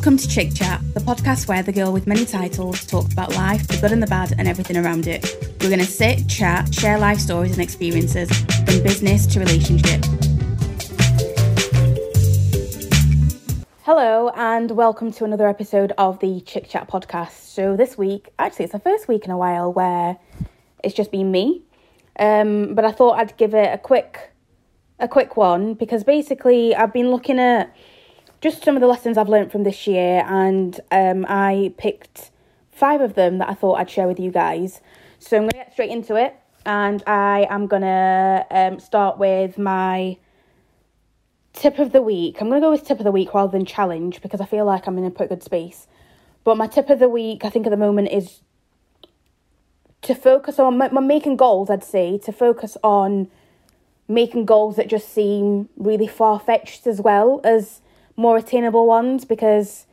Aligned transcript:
Welcome 0.00 0.16
to 0.16 0.28
Chick 0.28 0.54
Chat, 0.54 0.80
the 0.94 1.00
podcast 1.00 1.46
where 1.46 1.62
the 1.62 1.72
girl 1.72 1.92
with 1.92 2.06
many 2.06 2.24
titles 2.24 2.86
talks 2.86 3.12
about 3.12 3.34
life, 3.34 3.68
the 3.68 3.76
good 3.76 3.92
and 3.92 4.02
the 4.02 4.06
bad, 4.06 4.32
and 4.38 4.48
everything 4.48 4.78
around 4.78 5.06
it. 5.06 5.36
We're 5.60 5.68
going 5.68 5.78
to 5.78 5.84
sit, 5.84 6.26
chat, 6.26 6.72
share 6.72 6.98
life 6.98 7.18
stories 7.18 7.52
and 7.52 7.60
experiences 7.60 8.30
from 8.30 8.82
business 8.82 9.26
to 9.26 9.40
relationship. 9.40 10.02
Hello, 13.82 14.30
and 14.36 14.70
welcome 14.70 15.12
to 15.12 15.26
another 15.26 15.46
episode 15.46 15.92
of 15.98 16.18
the 16.20 16.40
Chick 16.46 16.66
Chat 16.66 16.88
podcast. 16.88 17.32
So, 17.32 17.76
this 17.76 17.98
week, 17.98 18.30
actually, 18.38 18.64
it's 18.64 18.72
the 18.72 18.78
first 18.78 19.06
week 19.06 19.26
in 19.26 19.30
a 19.30 19.36
while 19.36 19.70
where 19.70 20.16
it's 20.82 20.94
just 20.94 21.10
been 21.12 21.30
me. 21.30 21.60
Um, 22.18 22.74
but 22.74 22.86
I 22.86 22.92
thought 22.92 23.18
I'd 23.18 23.36
give 23.36 23.52
it 23.52 23.70
a 23.70 23.76
quick, 23.76 24.30
a 24.98 25.08
quick 25.08 25.36
one 25.36 25.74
because 25.74 26.04
basically 26.04 26.74
I've 26.74 26.94
been 26.94 27.10
looking 27.10 27.38
at 27.38 27.76
just 28.40 28.64
some 28.64 28.76
of 28.76 28.80
the 28.80 28.86
lessons 28.86 29.18
I've 29.18 29.28
learned 29.28 29.52
from 29.52 29.64
this 29.64 29.86
year, 29.86 30.24
and 30.26 30.78
um, 30.90 31.26
I 31.28 31.74
picked 31.76 32.30
five 32.72 33.00
of 33.00 33.14
them 33.14 33.38
that 33.38 33.48
I 33.48 33.54
thought 33.54 33.74
I'd 33.74 33.90
share 33.90 34.06
with 34.06 34.18
you 34.18 34.30
guys. 34.30 34.80
So 35.18 35.36
I'm 35.36 35.42
going 35.42 35.50
to 35.50 35.56
get 35.56 35.72
straight 35.72 35.90
into 35.90 36.16
it, 36.16 36.34
and 36.64 37.02
I 37.06 37.46
am 37.50 37.66
going 37.66 37.82
to 37.82 38.46
um, 38.50 38.80
start 38.80 39.18
with 39.18 39.58
my 39.58 40.16
tip 41.52 41.78
of 41.78 41.92
the 41.92 42.00
week. 42.00 42.40
I'm 42.40 42.48
going 42.48 42.60
to 42.60 42.64
go 42.64 42.70
with 42.70 42.84
tip 42.84 42.98
of 42.98 43.04
the 43.04 43.12
week 43.12 43.34
rather 43.34 43.52
than 43.52 43.66
challenge 43.66 44.22
because 44.22 44.40
I 44.40 44.46
feel 44.46 44.64
like 44.64 44.86
I'm 44.86 44.96
in 44.96 45.04
a 45.04 45.10
pretty 45.10 45.28
good 45.28 45.42
space. 45.42 45.86
But 46.42 46.56
my 46.56 46.66
tip 46.66 46.88
of 46.88 46.98
the 46.98 47.08
week, 47.08 47.44
I 47.44 47.50
think 47.50 47.66
at 47.66 47.70
the 47.70 47.76
moment, 47.76 48.08
is 48.10 48.40
to 50.02 50.14
focus 50.14 50.58
on 50.58 50.78
my, 50.78 50.88
my 50.88 51.02
making 51.02 51.36
goals, 51.36 51.68
I'd 51.68 51.84
say, 51.84 52.16
to 52.18 52.32
focus 52.32 52.78
on 52.82 53.28
making 54.08 54.46
goals 54.46 54.76
that 54.76 54.88
just 54.88 55.12
seem 55.12 55.68
really 55.76 56.06
far 56.06 56.40
fetched 56.40 56.86
as 56.86 57.00
well 57.00 57.40
as 57.44 57.82
more 58.20 58.36
attainable 58.36 58.86
ones 58.86 59.24
because 59.24 59.86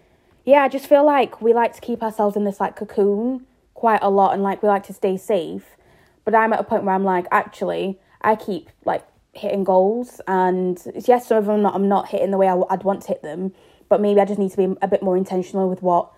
yeah, 0.44 0.62
I 0.64 0.68
just 0.68 0.86
feel 0.86 1.06
like 1.06 1.42
we 1.42 1.54
like 1.54 1.74
to 1.76 1.82
keep 1.82 2.04
ourselves 2.04 2.36
in 2.36 2.44
this 2.44 2.60
like 2.60 2.76
cocoon 2.76 3.46
quite 3.74 4.02
a 4.02 4.10
lot 4.10 4.34
and 4.34 4.44
like 4.44 4.62
we 4.62 4.68
like 4.68 4.86
to 4.88 4.94
stay 4.94 5.16
safe. 5.16 5.78
But 6.26 6.36
I'm 6.36 6.52
at 6.52 6.60
a 6.60 6.64
point 6.64 6.84
where 6.84 6.94
I'm 6.94 7.06
like, 7.06 7.26
actually, 7.32 8.00
I 8.22 8.36
keep 8.36 8.70
like 8.84 9.06
hitting 9.32 9.64
goals 9.64 10.20
and 10.28 10.78
yes, 11.06 11.28
some 11.28 11.38
of 11.38 11.46
them 11.46 11.62
not, 11.62 11.74
I'm 11.74 11.88
not 11.88 12.10
hitting 12.10 12.32
the 12.32 12.38
way 12.38 12.50
I, 12.50 12.54
would 12.54 12.84
want 12.84 13.04
to 13.04 13.08
hit 13.08 13.24
them, 13.24 13.54
but 13.88 14.02
maybe 14.02 14.20
I 14.20 14.26
just 14.26 14.40
need 14.40 14.52
to 14.52 14.58
be 14.58 14.76
a 14.82 14.88
bit 14.90 15.02
more 15.02 15.16
intentional 15.16 15.70
with 15.70 15.82
what 15.82 16.12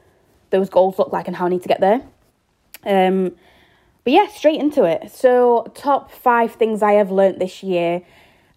those 0.50 0.68
goals 0.68 0.98
look 0.98 1.14
like 1.14 1.28
and 1.28 1.36
how 1.36 1.46
I 1.46 1.50
need 1.50 1.62
to 1.62 1.68
get 1.68 1.80
there. 1.80 2.02
Um, 2.86 3.36
but 4.04 4.14
yeah, 4.14 4.28
straight 4.30 4.60
into 4.60 4.84
it. 4.84 5.12
So, 5.12 5.72
top 5.76 6.10
five 6.12 6.54
things 6.54 6.82
I 6.82 6.94
have 6.94 7.12
learnt 7.12 7.38
this 7.38 7.62
year. 7.62 8.02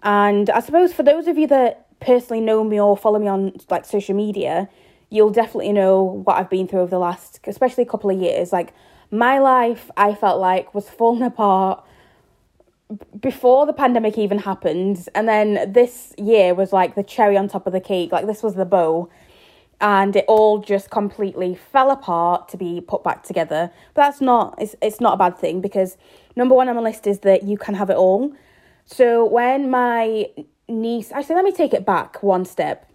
And 0.03 0.49
I 0.49 0.61
suppose 0.61 0.95
for 0.95 1.03
those 1.03 1.27
of 1.27 1.37
you 1.37 1.47
that 1.49 1.82
personally 2.05 2.41
know 2.41 2.65
me 2.65 2.81
or 2.81 2.97
follow 2.97 3.19
me 3.19 3.29
on 3.29 3.53
like 3.71 3.85
social 3.85 4.15
media, 4.15 4.69
you'll 5.11 5.31
definitely 5.31 5.73
know 5.73 6.03
what 6.03 6.37
I've 6.37 6.51
been 6.51 6.67
through 6.67 6.81
over 6.81 6.91
the 6.91 6.99
last, 6.99 7.41
especially 7.47 7.83
a 7.83 7.87
couple 7.87 8.11
of 8.11 8.21
years. 8.21 8.53
Like 8.53 8.75
my 9.11 9.39
life, 9.39 9.91
I 9.97 10.15
felt 10.15 10.41
like 10.41 10.75
was 10.75 10.89
falling 10.89 11.23
apart 11.23 11.85
before 13.21 13.67
the 13.67 13.73
pandemic 13.73 14.19
even 14.19 14.39
happened, 14.39 15.09
and 15.15 15.29
then 15.29 15.73
this 15.73 16.15
year 16.19 16.55
was 16.55 16.73
like 16.73 16.95
the 16.95 17.03
cherry 17.03 17.37
on 17.37 17.49
top 17.49 17.67
of 17.67 17.73
the 17.73 17.81
cake. 17.81 18.13
Like 18.13 18.27
this 18.27 18.43
was 18.43 18.55
the 18.55 18.65
bow, 18.65 19.09
and 19.81 20.17
it 20.17 20.25
all 20.29 20.61
just 20.61 20.91
completely 20.91 21.55
fell 21.55 21.91
apart 21.91 22.49
to 22.51 22.57
be 22.57 22.81
put 22.81 23.03
back 23.03 23.23
together. 23.23 23.71
But 23.95 24.03
that's 24.03 24.21
not 24.21 24.55
it's 24.59 24.77
it's 24.81 25.01
not 25.01 25.15
a 25.15 25.17
bad 25.17 25.39
thing 25.39 25.61
because 25.61 25.97
number 26.37 26.55
one 26.55 26.69
on 26.69 26.77
my 26.77 26.83
list 26.83 27.07
is 27.07 27.21
that 27.21 27.45
you 27.45 27.59
can 27.59 27.75
have 27.75 27.91
it 27.91 27.97
all. 27.97 28.33
So 28.85 29.25
when 29.25 29.71
my 29.71 30.27
niece. 30.69 31.13
Actually, 31.13 31.37
let 31.37 31.45
me 31.45 31.53
take 31.53 31.73
it 31.73 31.85
back 31.85 32.23
one 32.23 32.45
step. 32.45 32.89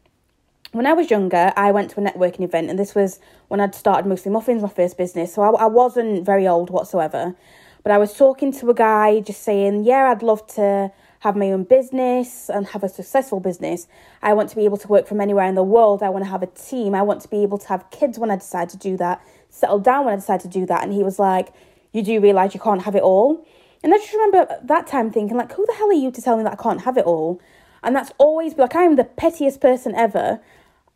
When 0.71 0.85
I 0.85 0.93
was 0.93 1.09
younger, 1.09 1.53
I 1.55 1.71
went 1.71 1.91
to 1.91 2.01
a 2.01 2.03
networking 2.03 2.41
event, 2.41 2.69
and 2.69 2.77
this 2.77 2.93
was 2.93 3.19
when 3.47 3.59
I'd 3.59 3.73
started 3.73 4.07
Mostly 4.07 4.31
Muffins, 4.31 4.61
my 4.61 4.69
first 4.69 4.97
business. 4.97 5.33
So 5.33 5.41
I, 5.41 5.63
I 5.63 5.65
wasn't 5.65 6.25
very 6.25 6.47
old 6.47 6.69
whatsoever. 6.69 7.35
But 7.83 7.93
I 7.93 7.97
was 7.97 8.13
talking 8.13 8.51
to 8.51 8.69
a 8.69 8.73
guy 8.73 9.21
just 9.21 9.43
saying, 9.43 9.85
Yeah, 9.85 10.11
I'd 10.11 10.21
love 10.21 10.45
to 10.55 10.91
have 11.21 11.35
my 11.35 11.51
own 11.51 11.63
business 11.63 12.49
and 12.49 12.67
have 12.67 12.83
a 12.83 12.89
successful 12.89 13.39
business. 13.39 13.87
I 14.21 14.33
want 14.33 14.49
to 14.49 14.55
be 14.55 14.65
able 14.65 14.77
to 14.77 14.87
work 14.87 15.07
from 15.07 15.21
anywhere 15.21 15.45
in 15.45 15.55
the 15.55 15.63
world. 15.63 16.03
I 16.03 16.09
want 16.09 16.25
to 16.25 16.29
have 16.29 16.43
a 16.43 16.47
team. 16.47 16.93
I 16.93 17.01
want 17.01 17.21
to 17.21 17.29
be 17.29 17.43
able 17.43 17.57
to 17.59 17.67
have 17.69 17.89
kids 17.89 18.19
when 18.19 18.29
I 18.29 18.35
decide 18.35 18.69
to 18.69 18.77
do 18.77 18.97
that, 18.97 19.25
settle 19.49 19.79
down 19.79 20.05
when 20.05 20.13
I 20.13 20.17
decide 20.17 20.41
to 20.41 20.47
do 20.47 20.65
that. 20.65 20.83
And 20.83 20.91
he 20.91 21.01
was 21.01 21.17
like, 21.17 21.53
You 21.93 22.03
do 22.03 22.19
realize 22.19 22.53
you 22.53 22.59
can't 22.59 22.81
have 22.81 22.95
it 22.95 23.03
all? 23.03 23.45
And 23.87 23.93
I 23.93 23.99
just 23.99 24.11
remember 24.11 24.59
that 24.63 24.85
time 24.85 25.11
thinking, 25.11 25.37
like, 25.37 25.53
who 25.53 25.65
the 25.65 25.73
hell 25.75 25.87
are 25.87 25.93
you 25.93 26.11
to 26.11 26.21
tell 26.21 26.35
me 26.35 26.43
that 26.43 26.59
I 26.59 26.61
can't 26.61 26.81
have 26.81 26.97
it 26.97 27.05
all? 27.05 27.39
And 27.81 27.95
that's 27.95 28.11
always 28.17 28.57
like 28.57 28.75
I 28.75 28.83
am 28.83 28.97
the 28.97 29.05
pettiest 29.05 29.61
person 29.61 29.95
ever. 29.95 30.41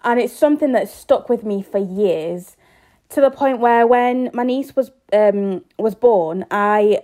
And 0.04 0.20
it's 0.20 0.34
something 0.34 0.74
that's 0.74 0.94
stuck 0.94 1.30
with 1.30 1.46
me 1.46 1.62
for 1.62 1.78
years. 1.78 2.58
To 3.12 3.22
the 3.22 3.32
point 3.32 3.60
where 3.60 3.88
when 3.88 4.30
my 4.34 4.44
niece 4.44 4.76
was 4.76 4.92
um 5.14 5.64
was 5.80 5.96
born, 5.96 6.46
I 6.52 7.04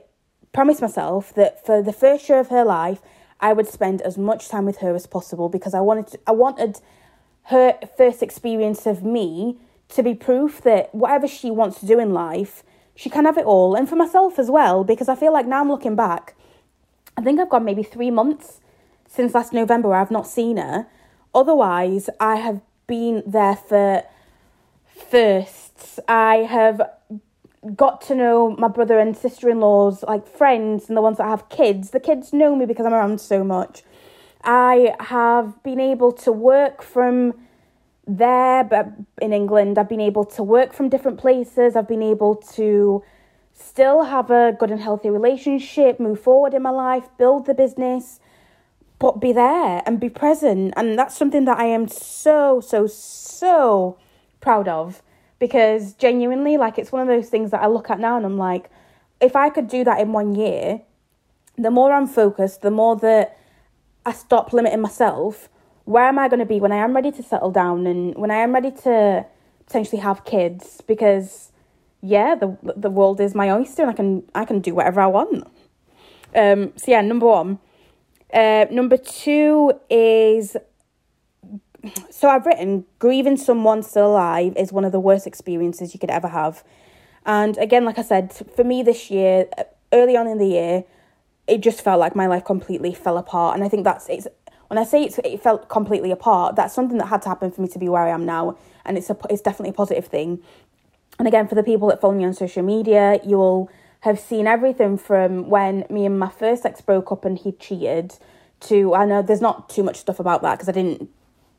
promised 0.51 0.81
myself 0.81 1.33
that 1.35 1.65
for 1.65 1.81
the 1.81 1.93
first 1.93 2.27
year 2.27 2.41
of 2.41 2.49
her 2.49 2.65
life, 2.65 3.01
I 3.39 3.53
would 3.53 3.69
spend 3.69 4.01
as 4.01 4.17
much 4.17 4.49
time 4.49 4.65
with 4.65 4.79
her 4.79 4.93
as 4.93 5.07
possible 5.07 5.47
because 5.47 5.73
I 5.73 5.79
wanted 5.79 6.07
to, 6.07 6.19
I 6.27 6.33
wanted 6.33 6.81
her 7.43 7.79
first 7.97 8.21
experience 8.21 8.85
of 8.85 9.03
me 9.03 9.57
to 9.95 10.03
be 10.03 10.15
proof 10.15 10.59
that 10.63 10.93
whatever 10.93 11.29
she 11.29 11.49
wants 11.49 11.79
to 11.79 11.85
do 11.85 11.97
in 11.97 12.13
life, 12.13 12.65
she 12.97 13.09
can 13.09 13.25
have 13.25 13.37
it 13.37 13.45
all. 13.45 13.75
And 13.75 13.87
for 13.87 13.95
myself 13.95 14.39
as 14.39 14.49
well, 14.49 14.83
because 14.83 15.07
I 15.07 15.15
feel 15.15 15.31
like 15.31 15.45
now 15.45 15.61
I'm 15.61 15.69
looking 15.69 15.95
back, 15.95 16.35
I 17.15 17.21
think 17.21 17.39
I've 17.39 17.49
got 17.49 17.63
maybe 17.63 17.83
three 17.83 18.11
months 18.11 18.59
since 19.07 19.33
last 19.33 19.53
November 19.53 19.89
where 19.89 19.99
I've 19.99 20.11
not 20.11 20.27
seen 20.27 20.57
her. 20.57 20.87
Otherwise, 21.33 22.09
I 22.19 22.37
have 22.37 22.59
been 22.87 23.21
there 23.25 23.55
for 23.55 24.03
firsts. 24.87 25.99
I 26.07 26.37
have 26.37 26.81
got 27.75 28.01
to 28.01 28.15
know 28.15 28.55
my 28.57 28.67
brother 28.67 28.97
and 28.97 29.15
sister 29.15 29.47
in 29.47 29.59
laws, 29.59 30.03
like 30.07 30.27
friends, 30.27 30.87
and 30.87 30.97
the 30.97 31.01
ones 31.01 31.19
that 31.19 31.25
have 31.25 31.49
kids. 31.49 31.91
The 31.91 31.99
kids 31.99 32.33
know 32.33 32.55
me 32.55 32.65
because 32.65 32.85
I'm 32.85 32.93
around 32.93 33.21
so 33.21 33.43
much. 33.43 33.83
I 34.43 34.95
have 34.99 35.61
been 35.61 35.79
able 35.79 36.11
to 36.13 36.31
work 36.31 36.81
from 36.81 37.35
there, 38.07 38.63
but 38.63 38.87
in 39.21 39.33
England, 39.33 39.77
I've 39.77 39.89
been 39.89 40.01
able 40.01 40.25
to 40.25 40.43
work 40.43 40.73
from 40.73 40.89
different 40.89 41.19
places. 41.19 41.75
I've 41.75 41.87
been 41.87 42.03
able 42.03 42.35
to 42.55 43.03
still 43.53 44.03
have 44.03 44.31
a 44.31 44.55
good 44.57 44.71
and 44.71 44.79
healthy 44.79 45.09
relationship, 45.09 45.99
move 45.99 46.19
forward 46.19 46.53
in 46.53 46.61
my 46.61 46.69
life, 46.69 47.09
build 47.17 47.45
the 47.45 47.53
business 47.53 48.19
but 48.99 49.21
be 49.21 49.31
there 49.31 49.81
and 49.85 49.99
be 49.99 50.09
present. 50.09 50.73
And 50.75 50.97
that's 50.97 51.15
something 51.15 51.45
that 51.45 51.57
I 51.57 51.65
am 51.65 51.87
so, 51.87 52.61
so, 52.61 52.87
so 52.87 53.97
proud 54.39 54.67
of 54.67 55.01
because 55.39 55.93
genuinely, 55.93 56.57
like, 56.57 56.79
it's 56.79 56.91
one 56.91 57.01
of 57.01 57.07
those 57.07 57.29
things 57.29 57.51
that 57.51 57.61
I 57.61 57.67
look 57.67 57.89
at 57.89 57.99
now 57.99 58.17
and 58.17 58.25
I'm 58.25 58.37
like, 58.37 58.69
if 59.21 59.35
I 59.35 59.49
could 59.49 59.67
do 59.67 59.83
that 59.83 59.99
in 59.99 60.13
one 60.13 60.35
year, 60.35 60.81
the 61.57 61.71
more 61.71 61.91
I'm 61.93 62.07
focused, 62.07 62.61
the 62.61 62.71
more 62.71 62.95
that 62.97 63.37
I 64.05 64.13
stop 64.13 64.53
limiting 64.53 64.81
myself, 64.81 65.49
where 65.87 66.05
am 66.05 66.19
I 66.19 66.27
going 66.27 66.41
to 66.41 66.45
be 66.45 66.59
when 66.59 66.73
I 66.73 66.77
am 66.77 66.93
ready 66.93 67.11
to 67.13 67.23
settle 67.23 67.49
down 67.49 67.87
and 67.87 68.13
when 68.15 68.29
I 68.29 68.35
am 68.35 68.53
ready 68.53 68.71
to 68.83 69.25
potentially 69.65 70.01
have 70.01 70.25
kids? 70.25 70.81
Because, 70.85 71.53
yeah, 72.01 72.35
the 72.35 72.57
the 72.75 72.89
world 72.89 73.21
is 73.21 73.33
my 73.33 73.49
oyster 73.49 73.83
and 73.83 73.91
I 73.91 73.93
can 73.93 74.23
I 74.35 74.43
can 74.43 74.59
do 74.59 74.75
whatever 74.75 74.99
I 74.99 75.07
want. 75.07 75.47
Um, 76.35 76.73
so 76.75 76.91
yeah, 76.91 76.99
number 76.99 77.25
one, 77.25 77.59
uh, 78.33 78.65
number 78.69 78.97
two 78.97 79.71
is 79.89 80.57
so 82.09 82.27
I've 82.27 82.45
written 82.45 82.83
grieving 82.99 83.37
someone 83.37 83.81
still 83.81 84.07
alive 84.07 84.57
is 84.57 84.73
one 84.73 84.83
of 84.83 84.91
the 84.91 84.99
worst 84.99 85.25
experiences 85.25 85.93
you 85.93 86.01
could 86.01 86.09
ever 86.09 86.27
have. 86.27 86.65
And 87.25 87.57
again, 87.57 87.85
like 87.85 87.97
I 87.97 88.03
said, 88.03 88.33
for 88.33 88.65
me 88.65 88.83
this 88.83 89.09
year, 89.09 89.47
early 89.93 90.17
on 90.17 90.27
in 90.27 90.37
the 90.37 90.47
year, 90.47 90.83
it 91.47 91.61
just 91.61 91.81
felt 91.81 92.01
like 92.01 92.13
my 92.13 92.27
life 92.27 92.43
completely 92.43 92.93
fell 92.93 93.17
apart. 93.17 93.55
And 93.55 93.63
I 93.63 93.69
think 93.69 93.85
that's 93.85 94.09
it's 94.09 94.27
when 94.67 94.77
I 94.77 94.83
say 94.83 95.03
it's, 95.03 95.19
it 95.19 95.41
felt 95.41 95.69
completely 95.69 96.11
apart, 96.11 96.55
that's 96.55 96.73
something 96.73 96.97
that 96.97 97.07
had 97.07 97.21
to 97.23 97.29
happen 97.29 97.51
for 97.51 97.61
me 97.61 97.67
to 97.69 97.79
be 97.79 97.89
where 97.89 98.03
I 98.03 98.09
am 98.09 98.25
now. 98.25 98.57
And 98.85 98.97
it's 98.97 99.09
a, 99.09 99.17
it's 99.29 99.41
definitely 99.41 99.69
a 99.69 99.73
positive 99.73 100.07
thing. 100.07 100.41
And 101.19 101.27
again, 101.27 101.47
for 101.47 101.55
the 101.55 101.63
people 101.63 101.87
that 101.89 102.01
follow 102.01 102.13
me 102.13 102.25
on 102.25 102.33
social 102.33 102.63
media, 102.63 103.19
you'll 103.25 103.69
have 104.01 104.19
seen 104.19 104.45
everything 104.45 104.97
from 104.97 105.49
when 105.49 105.85
me 105.89 106.05
and 106.05 106.19
my 106.19 106.29
first 106.29 106.65
ex 106.65 106.81
broke 106.81 107.11
up 107.11 107.25
and 107.25 107.37
he 107.37 107.51
cheated 107.53 108.15
to 108.59 108.93
I 108.93 109.05
know 109.05 109.21
there's 109.21 109.41
not 109.41 109.69
too 109.69 109.83
much 109.83 109.97
stuff 109.97 110.19
about 110.19 110.41
that 110.41 110.55
because 110.55 110.69
I 110.69 110.71
didn't 110.71 111.09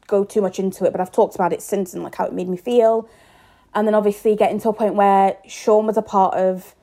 go 0.06 0.24
too 0.24 0.40
much 0.40 0.58
into 0.58 0.84
it, 0.84 0.92
but 0.92 1.00
I've 1.00 1.12
talked 1.12 1.34
about 1.34 1.52
it 1.52 1.62
since 1.62 1.94
and 1.94 2.02
like 2.02 2.14
how 2.14 2.24
it 2.24 2.32
made 2.32 2.48
me 2.48 2.56
feel. 2.56 3.08
And 3.74 3.86
then 3.86 3.94
obviously 3.94 4.34
getting 4.34 4.58
to 4.60 4.70
a 4.70 4.72
point 4.72 4.94
where 4.94 5.36
Sean 5.46 5.86
was 5.86 5.96
a 5.96 6.02
part 6.02 6.34
of 6.34 6.74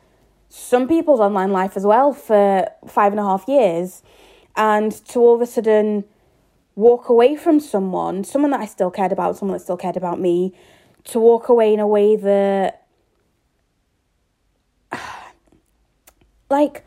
some 0.49 0.87
people's 0.87 1.19
online 1.19 1.51
life 1.51 1.75
as 1.75 1.85
well 1.85 2.13
for 2.13 2.69
five 2.87 3.11
and 3.11 3.19
a 3.19 3.23
half 3.23 3.45
years. 3.47 4.03
And 4.55 4.91
to 5.07 5.19
all 5.19 5.35
of 5.35 5.41
a 5.41 5.45
sudden 5.45 6.05
walk 6.75 7.09
away 7.09 7.35
from 7.35 7.59
someone, 7.59 8.23
someone 8.23 8.51
that 8.51 8.59
I 8.59 8.65
still 8.65 8.91
cared 8.91 9.11
about, 9.11 9.37
someone 9.37 9.57
that 9.57 9.63
still 9.63 9.77
cared 9.77 9.97
about 9.97 10.19
me, 10.19 10.53
to 11.05 11.19
walk 11.19 11.49
away 11.49 11.73
in 11.73 11.79
a 11.79 11.87
way 11.87 12.15
that 12.15 12.85
like 16.49 16.83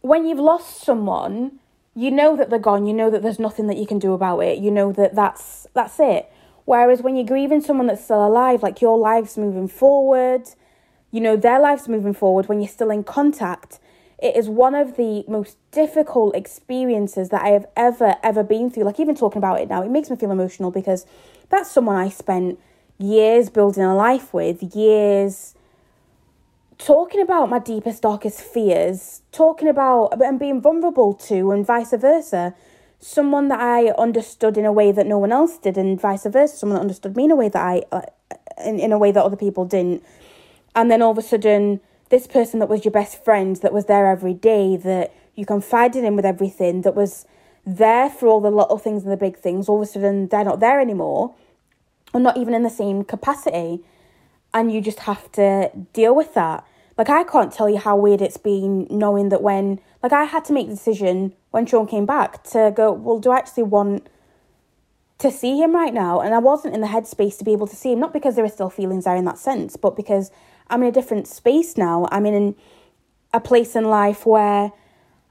when 0.00 0.26
you've 0.26 0.38
lost 0.38 0.82
someone, 0.82 1.58
you 1.94 2.10
know 2.10 2.36
that 2.36 2.50
they're 2.50 2.58
gone. 2.58 2.86
You 2.86 2.94
know 2.94 3.10
that 3.10 3.22
there's 3.22 3.38
nothing 3.38 3.66
that 3.66 3.76
you 3.76 3.86
can 3.86 3.98
do 3.98 4.12
about 4.12 4.40
it. 4.40 4.58
You 4.58 4.70
know 4.70 4.92
that 4.92 5.14
that's 5.14 5.66
that's 5.74 5.98
it. 5.98 6.30
Whereas 6.64 7.02
when 7.02 7.16
you're 7.16 7.26
grieving 7.26 7.60
someone 7.60 7.88
that's 7.88 8.04
still 8.04 8.24
alive, 8.24 8.62
like 8.62 8.80
your 8.80 8.96
life's 8.96 9.36
moving 9.36 9.66
forward, 9.66 10.42
you 11.10 11.20
know, 11.20 11.36
their 11.36 11.58
life's 11.58 11.88
moving 11.88 12.14
forward 12.14 12.48
when 12.48 12.60
you're 12.60 12.68
still 12.68 12.90
in 12.90 13.02
contact. 13.02 13.79
It 14.22 14.36
is 14.36 14.48
one 14.48 14.74
of 14.74 14.96
the 14.96 15.24
most 15.26 15.56
difficult 15.70 16.36
experiences 16.36 17.30
that 17.30 17.42
I 17.42 17.48
have 17.50 17.66
ever, 17.74 18.16
ever 18.22 18.42
been 18.42 18.70
through. 18.70 18.84
Like, 18.84 19.00
even 19.00 19.14
talking 19.14 19.38
about 19.38 19.60
it 19.60 19.68
now, 19.68 19.82
it 19.82 19.90
makes 19.90 20.10
me 20.10 20.16
feel 20.16 20.30
emotional 20.30 20.70
because 20.70 21.06
that's 21.48 21.70
someone 21.70 21.96
I 21.96 22.10
spent 22.10 22.58
years 22.98 23.48
building 23.48 23.82
a 23.82 23.94
life 23.94 24.34
with, 24.34 24.62
years 24.76 25.54
talking 26.80 27.20
about 27.20 27.48
my 27.48 27.58
deepest, 27.58 28.02
darkest 28.02 28.40
fears, 28.40 29.22
talking 29.32 29.68
about 29.68 30.20
and 30.22 30.38
being 30.38 30.60
vulnerable 30.60 31.14
to, 31.14 31.50
and 31.52 31.64
vice 31.64 31.92
versa. 31.92 32.54
Someone 32.98 33.48
that 33.48 33.60
I 33.60 33.88
understood 33.92 34.58
in 34.58 34.64
a 34.64 34.72
way 34.72 34.92
that 34.92 35.06
no 35.06 35.18
one 35.18 35.32
else 35.32 35.56
did, 35.58 35.78
and 35.78 36.00
vice 36.00 36.24
versa. 36.24 36.56
Someone 36.56 36.76
that 36.76 36.82
understood 36.82 37.16
me 37.16 37.24
in 37.24 37.30
a 37.30 37.36
way 37.36 37.48
that 37.48 37.62
I, 37.62 37.82
uh, 37.92 38.02
in, 38.64 38.78
in 38.78 38.92
a 38.92 38.98
way 38.98 39.12
that 39.12 39.22
other 39.22 39.36
people 39.36 39.64
didn't. 39.64 40.02
And 40.74 40.90
then 40.90 41.02
all 41.02 41.10
of 41.10 41.18
a 41.18 41.22
sudden, 41.22 41.80
this 42.10 42.26
person 42.26 42.60
that 42.60 42.68
was 42.68 42.84
your 42.84 42.92
best 42.92 43.24
friend, 43.24 43.56
that 43.56 43.72
was 43.72 43.86
there 43.86 44.06
every 44.06 44.34
day, 44.34 44.76
that 44.76 45.14
you 45.34 45.46
confided 45.46 46.04
in 46.04 46.16
with 46.16 46.26
everything, 46.26 46.82
that 46.82 46.94
was 46.94 47.24
there 47.64 48.10
for 48.10 48.26
all 48.26 48.40
the 48.40 48.50
little 48.50 48.78
things 48.78 49.04
and 49.04 49.12
the 49.12 49.16
big 49.16 49.36
things, 49.36 49.68
all 49.68 49.82
of 49.82 49.88
a 49.88 49.90
sudden 49.90 50.28
they're 50.28 50.44
not 50.44 50.60
there 50.60 50.80
anymore, 50.80 51.34
or 52.12 52.20
not 52.20 52.36
even 52.36 52.54
in 52.54 52.62
the 52.62 52.70
same 52.70 53.04
capacity. 53.04 53.80
And 54.52 54.72
you 54.72 54.80
just 54.80 55.00
have 55.00 55.30
to 55.32 55.70
deal 55.92 56.14
with 56.14 56.34
that. 56.34 56.66
Like, 56.98 57.08
I 57.08 57.22
can't 57.22 57.52
tell 57.52 57.70
you 57.70 57.78
how 57.78 57.96
weird 57.96 58.20
it's 58.20 58.36
been 58.36 58.86
knowing 58.90 59.28
that 59.28 59.42
when, 59.42 59.80
like, 60.02 60.12
I 60.12 60.24
had 60.24 60.44
to 60.46 60.52
make 60.52 60.66
the 60.66 60.74
decision 60.74 61.32
when 61.50 61.64
Sean 61.64 61.86
came 61.86 62.04
back 62.04 62.42
to 62.44 62.72
go, 62.74 62.92
well, 62.92 63.20
do 63.20 63.30
I 63.30 63.38
actually 63.38 63.62
want 63.62 64.08
to 65.18 65.30
see 65.30 65.62
him 65.62 65.74
right 65.74 65.94
now? 65.94 66.20
And 66.20 66.34
I 66.34 66.38
wasn't 66.38 66.74
in 66.74 66.80
the 66.80 66.88
headspace 66.88 67.38
to 67.38 67.44
be 67.44 67.52
able 67.52 67.68
to 67.68 67.76
see 67.76 67.92
him, 67.92 68.00
not 68.00 68.12
because 68.12 68.34
there 68.34 68.44
were 68.44 68.50
still 68.50 68.70
feelings 68.70 69.04
there 69.04 69.16
in 69.16 69.24
that 69.26 69.38
sense, 69.38 69.76
but 69.76 69.96
because 69.96 70.30
I'm 70.70 70.82
in 70.82 70.88
a 70.88 70.92
different 70.92 71.26
space 71.26 71.76
now. 71.76 72.08
I'm 72.10 72.26
in 72.26 72.54
a 73.32 73.40
place 73.40 73.76
in 73.76 73.84
life 73.84 74.24
where 74.26 74.72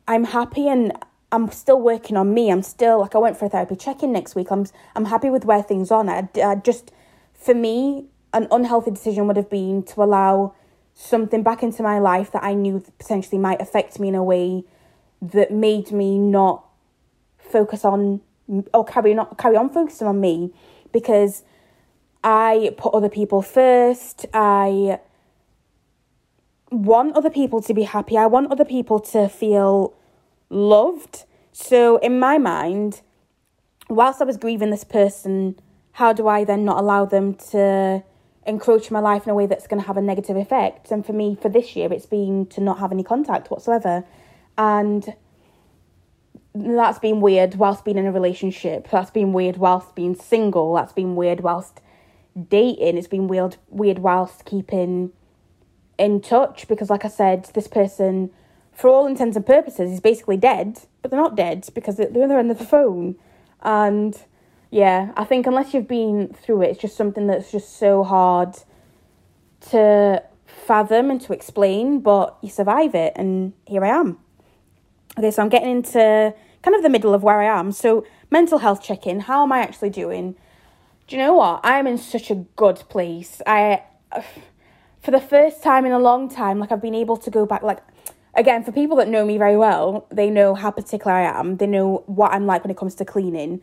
I'm 0.08 0.26
happy 0.26 0.68
and 0.68 0.94
I'm 1.32 1.52
still 1.52 1.80
working 1.80 2.18
on 2.18 2.34
me. 2.34 2.52
I'm 2.52 2.64
still 2.64 3.00
like 3.00 3.16
I 3.16 3.20
went 3.20 3.38
for 3.38 3.46
a 3.46 3.50
therapy 3.50 3.76
check-in 3.76 4.12
next 4.12 4.36
week. 4.36 4.52
I'm 4.52 4.66
I'm 4.96 5.06
happy 5.06 5.30
with 5.30 5.46
where 5.46 5.62
things 5.62 5.92
are. 5.92 6.08
I, 6.08 6.28
I 6.44 6.56
just 6.56 6.92
for 7.34 7.54
me 7.54 8.06
an 8.34 8.48
unhealthy 8.52 8.92
decision 8.92 9.28
would 9.28 9.38
have 9.38 9.50
been 9.50 9.84
to 9.84 10.04
allow 10.04 10.54
something 10.94 11.44
back 11.44 11.64
into 11.64 11.82
my 11.82 12.00
life 12.00 12.32
that 12.32 12.44
I 12.44 12.54
knew 12.54 12.84
potentially 12.98 13.38
might 13.38 13.62
affect 13.62 14.00
me 14.00 14.10
in 14.10 14.16
a 14.16 14.24
way 14.24 14.64
that 15.22 15.52
made 15.52 15.92
me 15.92 16.18
not 16.18 16.66
focus 17.38 17.86
on 17.86 18.22
or 18.74 18.84
carry 18.84 19.14
not 19.14 19.38
carry 19.38 19.56
on 19.56 19.70
focusing 19.70 20.08
on 20.08 20.20
me 20.20 20.54
because 20.92 21.44
I 22.24 22.74
put 22.78 22.94
other 22.94 23.10
people 23.10 23.42
first. 23.42 24.26
I 24.34 25.00
want 26.72 27.16
other 27.16 27.30
people 27.30 27.62
to 27.64 27.74
be 27.74 27.84
happy. 27.84 28.18
I 28.18 28.26
want 28.26 28.52
other 28.52 28.66
people 28.66 29.00
to 29.00 29.28
feel 29.28 29.94
loved. 30.50 31.26
So, 31.52 31.98
in 31.98 32.20
my 32.20 32.38
mind, 32.38 33.02
whilst 33.90 34.22
I 34.22 34.26
was 34.26 34.38
grieving 34.38 34.70
this 34.70 34.84
person, 34.84 35.60
how 35.94 36.14
do 36.14 36.28
I 36.28 36.44
then 36.44 36.64
not 36.64 36.78
allow 36.78 37.06
them 37.06 37.34
to 37.52 38.04
encroach 38.46 38.90
my 38.90 39.00
life 39.00 39.26
in 39.26 39.32
a 39.32 39.36
way 39.36 39.46
that's 39.46 39.68
going 39.68 39.82
to 39.82 39.88
have 39.88 39.98
a 39.98 40.02
negative 40.02 40.38
effect? 40.38 40.92
And 40.92 41.06
for 41.06 41.14
me, 41.14 41.38
for 41.42 41.50
this 41.50 41.76
year, 41.76 41.92
it's 41.92 42.06
been 42.06 42.46
to 42.48 42.62
not 42.62 42.80
have 42.80 42.92
any 42.92 43.04
contact 43.04 43.52
whatsoever. 43.52 44.06
And 44.58 45.14
that's 46.54 47.00
been 47.00 47.22
weird 47.22 47.56
whilst 47.56 47.84
being 47.86 47.98
in 47.98 48.06
a 48.06 48.12
relationship. 48.12 48.90
That's 48.90 49.12
been 49.12 49.34
weird 49.34 49.58
whilst 49.58 49.96
being 49.96 50.16
single. 50.16 50.74
That's 50.76 50.94
been 50.94 51.16
weird 51.16 51.42
whilst 51.42 51.82
dating. 52.48 52.98
It's 52.98 53.08
been 53.08 53.28
weird, 53.28 53.58
weird 53.70 54.00
whilst 54.00 54.46
keeping 54.46 55.12
in 56.00 56.22
touch 56.22 56.68
because, 56.68 56.90
like 56.90 57.06
I 57.06 57.10
said, 57.10 57.50
this 57.54 57.68
person, 57.68 58.32
for 58.74 58.90
all 58.90 59.06
intents 59.06 59.36
and 59.36 59.46
purposes, 59.46 59.92
is 59.92 60.00
basically 60.00 60.38
dead, 60.38 60.80
but 61.02 61.12
they're 61.12 61.20
not 61.20 61.36
dead 61.36 61.68
because 61.76 61.98
they're 61.98 62.08
on 62.08 62.30
the 62.30 62.36
end 62.36 62.52
of 62.52 62.58
the 62.58 62.66
phone. 62.66 63.16
And 63.62 64.18
yeah, 64.72 65.12
I 65.16 65.26
think 65.26 65.46
unless 65.46 65.74
you've 65.74 65.88
been 65.88 66.34
through 66.42 66.64
it, 66.64 66.72
it's 66.72 66.82
just 66.82 66.96
something 66.96 67.28
that's 67.28 67.52
just 67.52 67.78
so 67.78 68.04
hard 68.04 68.56
to 69.72 70.24
fathom 70.46 71.12
and 71.12 71.20
to 71.22 71.34
explain, 71.34 72.00
but 72.00 72.38
you 72.42 72.50
survive 72.50 72.96
it, 72.96 73.14
and 73.16 73.54
here 73.68 73.84
I 73.84 73.90
am. 73.90 74.18
Okay, 75.18 75.32
so 75.32 75.42
I'm 75.42 75.50
getting 75.50 75.70
into 75.72 76.34
kind 76.62 76.76
of 76.76 76.82
the 76.82 76.90
middle 76.90 77.14
of 77.14 77.24
where 77.24 77.42
I 77.42 77.60
am. 77.60 77.72
So, 77.72 78.06
mental 78.32 78.60
health 78.60 78.82
check 78.82 79.06
in. 79.06 79.22
How 79.22 79.44
am 79.44 79.52
I 79.52 79.60
actually 79.60 79.90
doing? 79.90 80.36
Do 81.08 81.16
you 81.16 81.22
know 81.22 81.34
what? 81.34 81.62
I'm 81.64 81.88
in 81.88 81.98
such 81.98 82.30
a 82.32 82.36
good 82.56 82.84
place. 82.90 83.42
I 83.46 83.84
for 85.02 85.12
the 85.12 85.20
first 85.20 85.64
time 85.64 85.86
in 85.86 85.92
a 85.92 86.00
long 86.00 86.30
time, 86.30 86.60
like 86.60 86.72
I've 86.72 86.82
been 86.82 86.96
able 86.96 87.18
to 87.18 87.32
go 87.32 87.46
back, 87.46 87.64
like, 87.64 87.80
again, 88.36 88.64
for 88.64 88.72
people 88.72 88.98
that 88.98 89.08
know 89.08 89.26
me 89.26 89.38
very 89.38 89.58
well, 89.58 90.08
they 90.12 90.30
know 90.30 90.56
how 90.56 90.72
particular 90.72 91.14
I 91.14 91.40
am. 91.40 91.58
They 91.58 91.68
know 91.68 92.04
what 92.06 92.32
I'm 92.34 92.46
like 92.46 92.64
when 92.64 92.72
it 92.72 92.78
comes 92.78 92.96
to 92.96 93.06
cleaning. 93.06 93.62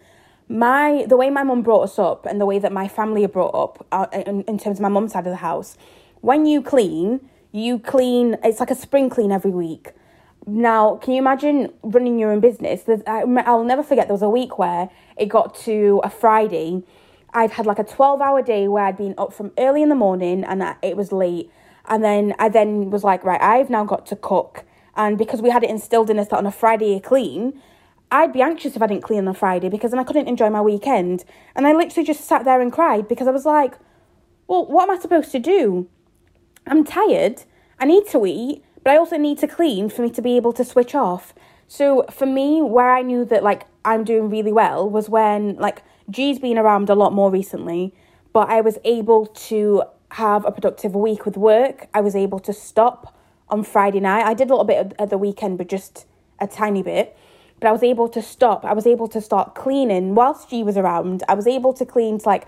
My 0.48 1.04
the 1.08 1.16
way 1.16 1.28
my 1.28 1.42
mum 1.42 1.62
brought 1.62 1.82
us 1.82 1.98
up 1.98 2.24
and 2.24 2.40
the 2.40 2.46
way 2.46 2.60
that 2.60 2.72
my 2.72 2.86
family 2.86 3.24
are 3.24 3.28
brought 3.28 3.54
up 3.54 3.86
uh, 3.90 4.06
in, 4.12 4.42
in 4.42 4.58
terms 4.58 4.78
of 4.78 4.82
my 4.82 4.88
mum's 4.88 5.12
side 5.12 5.26
of 5.26 5.32
the 5.32 5.36
house, 5.36 5.76
when 6.20 6.46
you 6.46 6.62
clean, 6.62 7.28
you 7.50 7.78
clean. 7.78 8.36
It's 8.44 8.60
like 8.60 8.70
a 8.70 8.76
spring 8.76 9.10
clean 9.10 9.32
every 9.32 9.50
week. 9.50 9.90
Now, 10.46 10.96
can 10.96 11.14
you 11.14 11.18
imagine 11.18 11.72
running 11.82 12.20
your 12.20 12.30
own 12.30 12.38
business? 12.38 12.84
I'll 13.08 13.64
never 13.64 13.82
forget 13.82 14.06
there 14.06 14.14
was 14.14 14.22
a 14.22 14.30
week 14.30 14.58
where 14.58 14.88
it 15.16 15.26
got 15.26 15.56
to 15.62 16.00
a 16.04 16.10
Friday 16.10 16.84
I'd 17.36 17.50
had 17.50 17.66
like 17.66 17.78
a 17.78 17.84
12 17.84 18.22
hour 18.22 18.40
day 18.40 18.66
where 18.66 18.84
I'd 18.84 18.96
been 18.96 19.14
up 19.18 19.30
from 19.30 19.52
early 19.58 19.82
in 19.82 19.90
the 19.90 19.94
morning 19.94 20.42
and 20.42 20.64
it 20.82 20.96
was 20.96 21.12
late. 21.12 21.52
And 21.84 22.02
then 22.02 22.34
I 22.38 22.48
then 22.48 22.90
was 22.90 23.04
like, 23.04 23.22
right, 23.24 23.40
I've 23.40 23.68
now 23.68 23.84
got 23.84 24.06
to 24.06 24.16
cook. 24.16 24.64
And 24.96 25.18
because 25.18 25.42
we 25.42 25.50
had 25.50 25.62
it 25.62 25.68
instilled 25.68 26.08
in 26.08 26.18
us 26.18 26.28
that 26.28 26.38
on 26.38 26.46
a 26.46 26.50
Friday 26.50 26.94
you 26.94 27.00
clean, 27.00 27.60
I'd 28.10 28.32
be 28.32 28.40
anxious 28.40 28.74
if 28.74 28.80
I 28.80 28.86
didn't 28.86 29.02
clean 29.02 29.18
on 29.18 29.28
a 29.28 29.34
Friday 29.34 29.68
because 29.68 29.90
then 29.90 30.00
I 30.00 30.04
couldn't 30.04 30.28
enjoy 30.28 30.48
my 30.48 30.62
weekend. 30.62 31.26
And 31.54 31.66
I 31.66 31.74
literally 31.74 32.06
just 32.06 32.24
sat 32.24 32.46
there 32.46 32.62
and 32.62 32.72
cried 32.72 33.06
because 33.06 33.28
I 33.28 33.32
was 33.32 33.44
like, 33.44 33.74
well, 34.46 34.64
what 34.64 34.84
am 34.84 34.96
I 34.96 34.98
supposed 34.98 35.30
to 35.32 35.38
do? 35.38 35.90
I'm 36.66 36.84
tired. 36.84 37.42
I 37.78 37.84
need 37.84 38.06
to 38.12 38.24
eat, 38.24 38.64
but 38.82 38.94
I 38.94 38.96
also 38.96 39.18
need 39.18 39.36
to 39.40 39.46
clean 39.46 39.90
for 39.90 40.00
me 40.00 40.08
to 40.10 40.22
be 40.22 40.36
able 40.36 40.54
to 40.54 40.64
switch 40.64 40.94
off. 40.94 41.34
So 41.68 42.06
for 42.10 42.24
me, 42.24 42.62
where 42.62 42.92
I 42.92 43.02
knew 43.02 43.26
that 43.26 43.42
like 43.42 43.64
I'm 43.84 44.04
doing 44.04 44.30
really 44.30 44.52
well 44.52 44.88
was 44.88 45.10
when 45.10 45.56
like 45.56 45.82
G's 46.10 46.38
been 46.38 46.58
around 46.58 46.88
a 46.88 46.94
lot 46.94 47.12
more 47.12 47.30
recently, 47.30 47.94
but 48.32 48.48
I 48.48 48.60
was 48.60 48.78
able 48.84 49.26
to 49.26 49.82
have 50.12 50.44
a 50.44 50.52
productive 50.52 50.94
week 50.94 51.24
with 51.24 51.36
work. 51.36 51.88
I 51.92 52.00
was 52.00 52.14
able 52.14 52.38
to 52.40 52.52
stop 52.52 53.14
on 53.48 53.64
Friday 53.64 54.00
night. 54.00 54.24
I 54.24 54.34
did 54.34 54.48
a 54.48 54.52
little 54.52 54.64
bit 54.64 54.94
at 54.98 55.10
the 55.10 55.18
weekend, 55.18 55.58
but 55.58 55.68
just 55.68 56.06
a 56.38 56.46
tiny 56.46 56.82
bit. 56.82 57.16
But 57.60 57.68
I 57.68 57.72
was 57.72 57.82
able 57.82 58.08
to 58.10 58.22
stop. 58.22 58.64
I 58.64 58.72
was 58.72 58.86
able 58.86 59.08
to 59.08 59.20
start 59.20 59.54
cleaning 59.54 60.14
whilst 60.14 60.50
G 60.50 60.62
was 60.62 60.76
around. 60.76 61.22
I 61.28 61.34
was 61.34 61.46
able 61.46 61.72
to 61.74 61.86
clean 61.86 62.18
to 62.18 62.28
like 62.28 62.46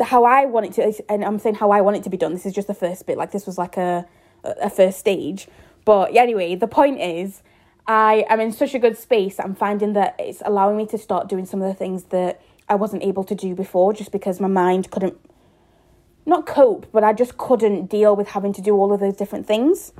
how 0.00 0.24
I 0.24 0.44
want 0.44 0.66
it 0.66 0.72
to, 0.74 1.04
and 1.10 1.24
I'm 1.24 1.38
saying 1.38 1.56
how 1.56 1.70
I 1.70 1.80
want 1.80 1.96
it 1.96 2.02
to 2.04 2.10
be 2.10 2.16
done. 2.16 2.32
This 2.32 2.46
is 2.46 2.52
just 2.52 2.68
the 2.68 2.74
first 2.74 3.06
bit. 3.06 3.16
Like 3.16 3.32
this 3.32 3.46
was 3.46 3.58
like 3.58 3.76
a 3.76 4.06
a 4.44 4.70
first 4.70 4.98
stage. 4.98 5.48
But 5.84 6.12
yeah, 6.12 6.22
anyway, 6.22 6.54
the 6.54 6.68
point 6.68 7.00
is, 7.00 7.42
I 7.86 8.26
am 8.28 8.40
in 8.40 8.52
such 8.52 8.74
a 8.74 8.78
good 8.78 8.96
space. 8.96 9.40
I'm 9.40 9.54
finding 9.54 9.94
that 9.94 10.14
it's 10.18 10.42
allowing 10.44 10.76
me 10.76 10.86
to 10.86 10.98
start 10.98 11.28
doing 11.28 11.46
some 11.46 11.62
of 11.62 11.68
the 11.68 11.74
things 11.74 12.04
that 12.04 12.40
I 12.68 12.74
wasn't 12.74 13.02
able 13.02 13.24
to 13.24 13.34
do 13.34 13.54
before 13.54 13.92
just 13.92 14.12
because 14.12 14.40
my 14.40 14.48
mind 14.48 14.90
couldn't 14.90 15.18
not 16.26 16.46
cope, 16.46 16.86
but 16.92 17.02
I 17.02 17.14
just 17.14 17.38
couldn't 17.38 17.86
deal 17.86 18.14
with 18.14 18.28
having 18.28 18.52
to 18.52 18.60
do 18.60 18.74
all 18.74 18.92
of 18.92 19.00
those 19.00 19.16
different 19.16 19.46
things. 19.46 19.92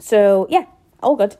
So 0.00 0.46
yeah, 0.48 0.64
all 1.02 1.16
good. 1.16 1.36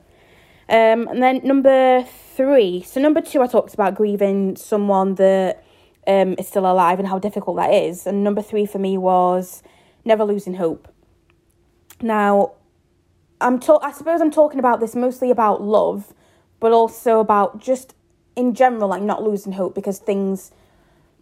Um, 0.68 1.08
and 1.08 1.22
then 1.22 1.40
number 1.42 2.04
three. 2.36 2.82
So 2.82 3.00
number 3.00 3.20
two, 3.20 3.42
I 3.42 3.46
talked 3.46 3.74
about 3.74 3.94
grieving 3.94 4.56
someone 4.56 5.14
that 5.16 5.64
um, 6.06 6.34
is 6.38 6.48
still 6.48 6.70
alive 6.70 6.98
and 6.98 7.08
how 7.08 7.18
difficult 7.18 7.56
that 7.56 7.72
is. 7.72 8.06
And 8.06 8.22
number 8.22 8.42
three 8.42 8.66
for 8.66 8.78
me 8.78 8.98
was 8.98 9.62
never 10.04 10.24
losing 10.24 10.54
hope. 10.54 10.88
Now, 12.00 12.52
I'm 13.40 13.60
I 13.82 13.92
suppose 13.92 14.20
I'm 14.20 14.30
talking 14.30 14.58
about 14.58 14.80
this 14.80 14.94
mostly 14.94 15.30
about 15.30 15.62
love, 15.62 16.12
but 16.60 16.72
also 16.72 17.20
about 17.20 17.60
just 17.60 17.94
in 18.36 18.54
general, 18.54 18.88
like 18.88 19.02
not 19.02 19.22
losing 19.22 19.52
hope 19.52 19.74
because 19.74 19.98
things 19.98 20.52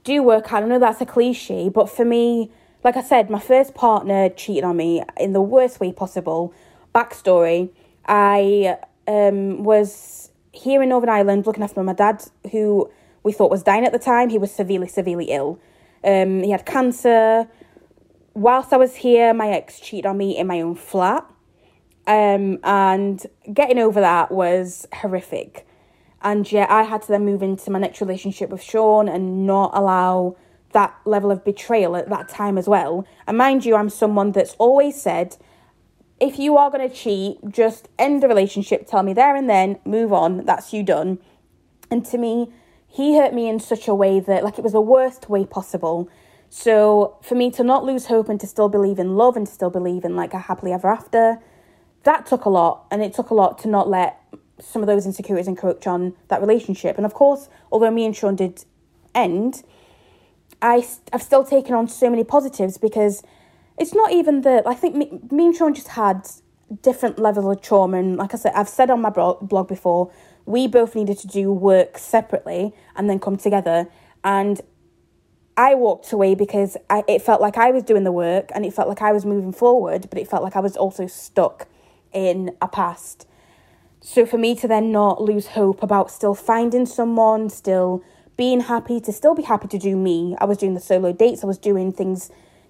do 0.05 0.23
work 0.23 0.53
out. 0.53 0.63
I 0.63 0.67
know 0.67 0.79
that's 0.79 1.01
a 1.01 1.07
cliche, 1.07 1.69
but 1.69 1.89
for 1.89 2.05
me, 2.05 2.51
like 2.85 2.97
I 2.97 3.03
said, 3.03 3.31
my 3.31 3.39
first 3.39 3.75
partner 3.75 4.29
cheated 4.29 4.65
on 4.65 4.77
me 4.77 5.03
in 5.19 5.33
the 5.33 5.43
worst 5.43 5.81
way 5.81 5.93
possible. 5.93 6.53
Backstory 6.95 7.71
I 8.07 8.79
um, 9.07 9.63
was 9.65 10.31
here 10.53 10.83
in 10.83 10.89
Northern 10.89 11.09
Ireland 11.09 11.47
looking 11.47 11.63
after 11.63 11.83
my 11.83 11.93
dad, 11.93 12.25
who 12.51 12.91
we 13.23 13.33
thought 13.33 13.51
was 13.51 13.63
dying 13.63 13.85
at 13.85 13.93
the 13.93 13.99
time. 13.99 14.29
He 14.29 14.39
was 14.39 14.53
severely, 14.53 14.89
severely 14.89 15.27
ill. 15.27 15.61
Um, 16.05 16.43
he 16.43 16.51
had 16.51 16.67
cancer. 16.67 17.49
Whilst 18.35 18.73
I 18.73 18.77
was 18.77 18.97
here, 18.97 19.33
my 19.33 19.49
ex 19.49 19.79
cheated 19.79 20.07
on 20.07 20.17
me 20.17 20.37
in 20.37 20.47
my 20.47 20.61
own 20.61 20.75
flat. 20.75 21.25
Um, 22.07 22.59
and 22.65 23.25
getting 23.53 23.79
over 23.79 24.01
that 24.01 24.33
was 24.33 24.89
horrific. 24.93 25.67
And 26.23 26.51
yeah, 26.51 26.67
I 26.69 26.85
had 26.85 27.03
to 27.03 27.09
then 27.09 27.25
move 27.25 27.43
into 27.43 27.71
my 27.71 27.79
next 27.79 28.01
relationship 28.01 28.51
with 28.51 28.63
Sean 28.63 29.09
and 29.09 29.47
not 29.47 29.73
allow 29.75 30.37
that 30.73 30.99
level 31.05 31.31
of 31.31 31.45
betrayal 31.45 31.97
at 31.97 32.09
that 32.09 32.29
time 32.29 32.57
as 32.57 32.69
well. 32.69 33.07
And 33.27 33.37
mind 33.37 33.65
you, 33.65 33.77
I'm 33.77 33.91
someone 33.91 34.33
that's 34.33 34.55
always 34.59 35.01
said, 35.01 35.37
if 36.21 36.39
you 36.39 36.57
are 36.57 36.71
going 36.71 36.89
to 36.89 36.95
cheat, 36.95 37.39
just 37.49 37.89
end 37.99 38.23
the 38.23 38.29
relationship, 38.29 38.87
tell 38.87 39.03
me 39.03 39.13
there 39.13 39.35
and 39.35 39.51
then, 39.51 39.81
move 39.85 40.13
on, 40.13 40.45
that's 40.45 40.73
you 40.73 40.83
done. 40.83 41.19
And 41.91 42.07
to 42.07 42.17
me, 42.17 42.53
he 42.87 43.19
hurt 43.19 43.35
me 43.35 43.49
in 43.49 43.59
such 43.59 43.89
a 43.89 43.95
way 43.95 44.21
that, 44.21 44.45
like, 44.45 44.59
it 44.59 44.63
was 44.63 44.73
the 44.73 44.81
worst 44.81 45.29
way 45.29 45.45
possible. 45.45 46.09
So 46.49 47.19
for 47.23 47.35
me 47.35 47.51
to 47.53 47.65
not 47.65 47.85
lose 47.85 48.07
hope 48.07 48.29
and 48.29 48.39
to 48.41 48.47
still 48.47 48.69
believe 48.69 48.99
in 48.99 49.17
love 49.17 49.37
and 49.37 49.47
to 49.47 49.53
still 49.53 49.71
believe 49.71 50.05
in, 50.05 50.15
like, 50.15 50.33
a 50.33 50.39
happily 50.39 50.73
ever 50.73 50.89
after, 50.89 51.39
that 52.05 52.27
took 52.27 52.45
a 52.45 52.51
lot. 52.51 52.87
And 52.91 53.03
it 53.03 53.15
took 53.15 53.31
a 53.31 53.35
lot 53.35 53.59
to 53.61 53.69
not 53.69 53.89
let 53.89 54.21
some 54.61 54.83
of 54.83 54.87
those 54.87 55.07
insecurities 55.07 55.49
encroach 55.49 55.87
on 55.87 56.15
that 56.29 56.41
relationship. 56.41 56.97
And 56.97 57.07
of 57.07 57.15
course, 57.15 57.49
although 57.71 57.91
me 57.91 58.05
and 58.05 58.15
Sean 58.15 58.37
did 58.37 58.65
end, 59.15 59.63
I, 60.61 60.87
I've 61.13 61.23
still 61.23 61.45
taken 61.45 61.75
on 61.75 61.89
so 61.89 62.09
many 62.09 62.25
positives 62.25 62.79
because 62.79 63.23
it's 63.79 63.95
not 63.95 64.13
even 64.13 64.43
that, 64.43 64.67
I 64.67 64.75
think 64.75 64.95
me, 64.95 65.21
me 65.31 65.47
and 65.47 65.57
Sean 65.57 65.75
just 65.75 65.89
had 65.89 66.29
different 66.83 67.19
levels 67.19 67.57
of 67.57 67.63
trauma. 67.63 67.99
And 67.99 68.17
like 68.17 68.33
I 68.35 68.37
said, 68.37 68.53
I've 68.55 68.69
said 68.69 68.91
on 68.91 69.01
my 69.01 69.11
blog 69.11 69.69
before, 69.69 70.13
we 70.47 70.67
both 70.67 70.95
needed 70.95 71.19
to 71.19 71.27
do 71.27 71.53
work 71.53 71.99
separately 71.99 72.75
and 72.97 73.11
then 73.11 73.19
come 73.19 73.37
together. 73.37 73.89
And 74.25 74.61
I 75.57 75.75
walked 75.75 76.13
away 76.13 76.35
because 76.35 76.77
I, 76.89 77.05
it 77.09 77.23
felt 77.23 77.41
like 77.41 77.59
I 77.59 77.71
was 77.71 77.83
doing 77.83 78.05
the 78.05 78.13
work 78.13 78.51
and 78.55 78.65
it 78.65 78.73
felt 78.73 78.89
like 78.89 79.03
I 79.03 79.13
was 79.13 79.25
moving 79.25 79.53
forward, 79.53 80.09
but 80.09 80.19
it 80.19 80.29
felt 80.29 80.43
like 80.43 80.57
I 80.57 80.61
was 80.61 80.77
also 80.77 81.07
stuck 81.07 81.69
in 82.13 82.57
a 82.61 82.69
past. 82.69 83.27
So 84.05 84.27
for 84.27 84.37
me 84.37 84.57
to 84.57 84.67
then 84.67 84.91
not 84.91 85.23
lose 85.23 85.47
hope 85.47 85.81
about 85.81 86.11
still 86.11 86.35
finding 86.35 86.87
someone, 86.87 87.49
still 87.49 88.03
being 88.37 88.61
happy, 88.61 89.01
to 89.01 89.13
still 89.13 89.37
be 89.37 89.43
happy 89.43 89.69
to 89.69 89.79
do 89.79 89.97
me. 89.97 90.35
I 90.41 90.45
was 90.45 90.59
doing 90.59 90.75
the 90.75 90.81
solo 90.81 91.13
dates, 91.13 91.45
I 91.45 91.47
was 91.47 91.57
doing 91.57 91.93
things 91.93 92.29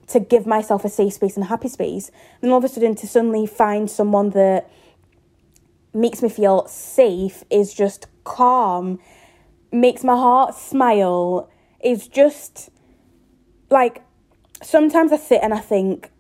to 0.09 0.21
give 0.21 0.47
myself 0.47 0.85
a 0.85 0.91
safe 0.91 1.15
space 1.15 1.37
and 1.37 1.45
a 1.45 1.49
happy 1.49 1.69
space. 1.69 2.11
And 2.43 2.53
all 2.53 2.59
of 2.59 2.65
a 2.65 2.69
sudden 2.69 2.95
to 2.97 3.07
suddenly 3.07 3.47
find 3.47 3.91
someone 3.91 4.31
that 4.31 4.69
makes 5.95 6.23
me 6.23 6.29
feel 6.29 6.67
safe 6.69 7.45
is 7.49 7.73
just 7.73 8.09
calm, 8.25 8.99
makes 9.73 10.05
my 10.05 10.15
heart 10.15 10.55
smile, 10.55 11.49
is 11.83 12.09
just 12.09 12.69
like 13.71 14.03
sometimes 14.63 15.13
I 15.13 15.17
sit 15.17 15.41
and 15.43 15.55
I 15.55 15.61
think, 15.61 16.11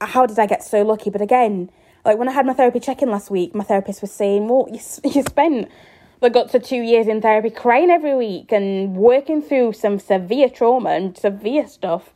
how 0.00 0.26
did 0.26 0.40
I 0.40 0.46
get 0.46 0.64
so 0.64 0.82
lucky? 0.82 1.10
But 1.10 1.22
again, 1.22 1.70
like 2.08 2.16
when 2.16 2.26
I 2.26 2.32
had 2.32 2.46
my 2.46 2.54
therapy 2.54 2.80
check 2.80 3.02
in 3.02 3.10
last 3.10 3.30
week, 3.30 3.54
my 3.54 3.62
therapist 3.62 4.00
was 4.00 4.10
saying, 4.10 4.48
well, 4.48 4.66
you, 4.72 4.80
you 5.10 5.22
spent 5.22 5.68
like 6.22 6.32
got 6.32 6.50
to 6.52 6.58
two 6.58 6.80
years 6.80 7.06
in 7.06 7.20
therapy 7.20 7.50
crying 7.50 7.90
every 7.90 8.16
week 8.16 8.50
and 8.50 8.96
working 8.96 9.42
through 9.42 9.74
some 9.74 9.98
severe 9.98 10.48
trauma 10.48 10.88
and 10.90 11.18
severe 11.18 11.68
stuff. 11.68 12.14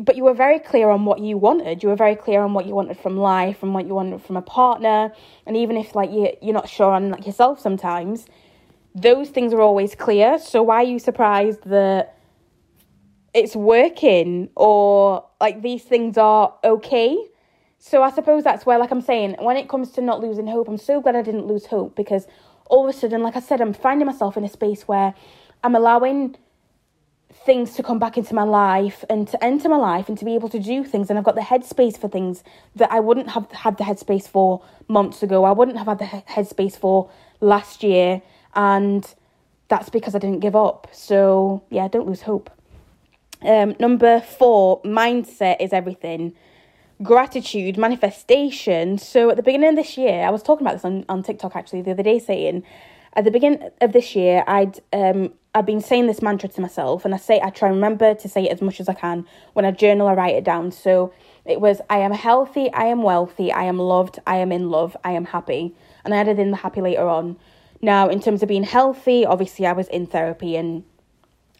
But 0.00 0.16
you 0.16 0.24
were 0.24 0.34
very 0.34 0.58
clear 0.58 0.88
on 0.88 1.04
what 1.04 1.20
you 1.20 1.36
wanted. 1.36 1.82
You 1.82 1.90
were 1.90 1.96
very 1.96 2.16
clear 2.16 2.40
on 2.40 2.54
what 2.54 2.64
you 2.64 2.74
wanted 2.74 2.96
from 2.96 3.18
life 3.18 3.62
and 3.62 3.74
what 3.74 3.86
you 3.86 3.94
wanted 3.94 4.22
from 4.22 4.38
a 4.38 4.42
partner. 4.42 5.12
And 5.44 5.58
even 5.58 5.76
if 5.76 5.94
like 5.94 6.10
you, 6.10 6.32
you're 6.40 6.54
not 6.54 6.68
sure 6.68 6.92
on 6.92 7.10
like 7.10 7.26
yourself 7.26 7.60
sometimes 7.60 8.26
those 8.94 9.28
things 9.28 9.52
are 9.52 9.60
always 9.60 9.94
clear. 9.94 10.38
So 10.38 10.62
why 10.62 10.76
are 10.76 10.84
you 10.84 10.98
surprised 10.98 11.64
that 11.64 12.16
it's 13.34 13.54
working 13.54 14.48
or 14.56 15.26
like 15.38 15.60
these 15.60 15.82
things 15.82 16.16
are 16.16 16.54
okay 16.64 17.18
so 17.88 18.02
i 18.02 18.10
suppose 18.10 18.42
that's 18.42 18.64
where 18.66 18.78
like 18.78 18.90
i'm 18.90 19.00
saying 19.00 19.36
when 19.38 19.56
it 19.56 19.68
comes 19.68 19.90
to 19.90 20.00
not 20.00 20.20
losing 20.20 20.46
hope 20.46 20.68
i'm 20.68 20.78
so 20.78 21.00
glad 21.00 21.14
i 21.16 21.22
didn't 21.22 21.46
lose 21.46 21.66
hope 21.66 21.94
because 21.94 22.26
all 22.68 22.88
of 22.88 22.94
a 22.94 22.98
sudden, 22.98 23.22
like 23.22 23.36
I 23.36 23.40
said, 23.40 23.60
I'm 23.60 23.72
finding 23.72 24.06
myself 24.06 24.36
in 24.36 24.44
a 24.44 24.48
space 24.48 24.82
where 24.82 25.14
I'm 25.62 25.74
allowing 25.74 26.36
things 27.44 27.74
to 27.74 27.82
come 27.82 27.98
back 27.98 28.16
into 28.16 28.34
my 28.34 28.42
life 28.42 29.04
and 29.10 29.28
to 29.28 29.44
enter 29.44 29.68
my 29.68 29.76
life 29.76 30.08
and 30.08 30.16
to 30.18 30.24
be 30.24 30.34
able 30.34 30.48
to 30.48 30.58
do 30.58 30.84
things. 30.84 31.10
And 31.10 31.18
I've 31.18 31.24
got 31.24 31.34
the 31.34 31.42
headspace 31.42 31.98
for 31.98 32.08
things 32.08 32.42
that 32.74 32.90
I 32.90 33.00
wouldn't 33.00 33.30
have 33.30 33.50
had 33.52 33.76
the 33.78 33.84
headspace 33.84 34.28
for 34.28 34.62
months 34.88 35.22
ago. 35.22 35.44
I 35.44 35.52
wouldn't 35.52 35.76
have 35.78 35.86
had 35.86 35.98
the 35.98 36.04
headspace 36.04 36.76
for 36.76 37.10
last 37.40 37.82
year. 37.82 38.22
And 38.54 39.06
that's 39.68 39.90
because 39.90 40.14
I 40.14 40.18
didn't 40.18 40.40
give 40.40 40.56
up. 40.56 40.88
So, 40.92 41.62
yeah, 41.70 41.88
don't 41.88 42.06
lose 42.06 42.22
hope. 42.22 42.50
Um, 43.42 43.76
number 43.78 44.20
four, 44.20 44.80
mindset 44.82 45.56
is 45.60 45.72
everything 45.72 46.34
gratitude 47.02 47.76
manifestation. 47.76 48.98
So 48.98 49.30
at 49.30 49.36
the 49.36 49.42
beginning 49.42 49.70
of 49.70 49.76
this 49.76 49.96
year, 49.96 50.24
I 50.24 50.30
was 50.30 50.42
talking 50.42 50.66
about 50.66 50.74
this 50.74 50.84
on, 50.84 51.04
on 51.08 51.22
TikTok 51.22 51.54
actually 51.56 51.82
the 51.82 51.92
other 51.92 52.02
day, 52.02 52.18
saying 52.18 52.62
at 53.14 53.24
the 53.24 53.30
beginning 53.30 53.70
of 53.80 53.92
this 53.92 54.14
year, 54.14 54.44
I'd 54.46 54.80
um 54.92 55.32
I've 55.54 55.64
been 55.64 55.80
saying 55.80 56.06
this 56.06 56.20
mantra 56.20 56.50
to 56.50 56.60
myself, 56.60 57.06
and 57.06 57.14
I 57.14 57.16
say 57.16 57.40
I 57.42 57.48
try 57.48 57.68
and 57.68 57.76
remember 57.76 58.14
to 58.14 58.28
say 58.28 58.44
it 58.44 58.52
as 58.52 58.60
much 58.60 58.78
as 58.78 58.90
I 58.90 58.94
can. 58.94 59.26
When 59.54 59.64
I 59.64 59.70
journal, 59.70 60.06
I 60.06 60.12
write 60.14 60.34
it 60.34 60.44
down. 60.44 60.70
So 60.70 61.12
it 61.46 61.60
was 61.60 61.80
I 61.88 61.98
am 61.98 62.12
healthy, 62.12 62.70
I 62.72 62.84
am 62.84 63.02
wealthy, 63.02 63.50
I 63.52 63.64
am 63.64 63.78
loved, 63.78 64.18
I 64.26 64.36
am 64.36 64.52
in 64.52 64.70
love, 64.70 64.96
I 65.02 65.12
am 65.12 65.24
happy, 65.24 65.74
and 66.04 66.12
I 66.12 66.18
added 66.18 66.38
in 66.38 66.50
the 66.50 66.58
happy 66.58 66.82
later 66.82 67.08
on. 67.08 67.38
Now, 67.82 68.08
in 68.08 68.20
terms 68.20 68.42
of 68.42 68.48
being 68.48 68.64
healthy, 68.64 69.24
obviously 69.24 69.66
I 69.66 69.72
was 69.72 69.88
in 69.88 70.06
therapy 70.06 70.56
and 70.56 70.84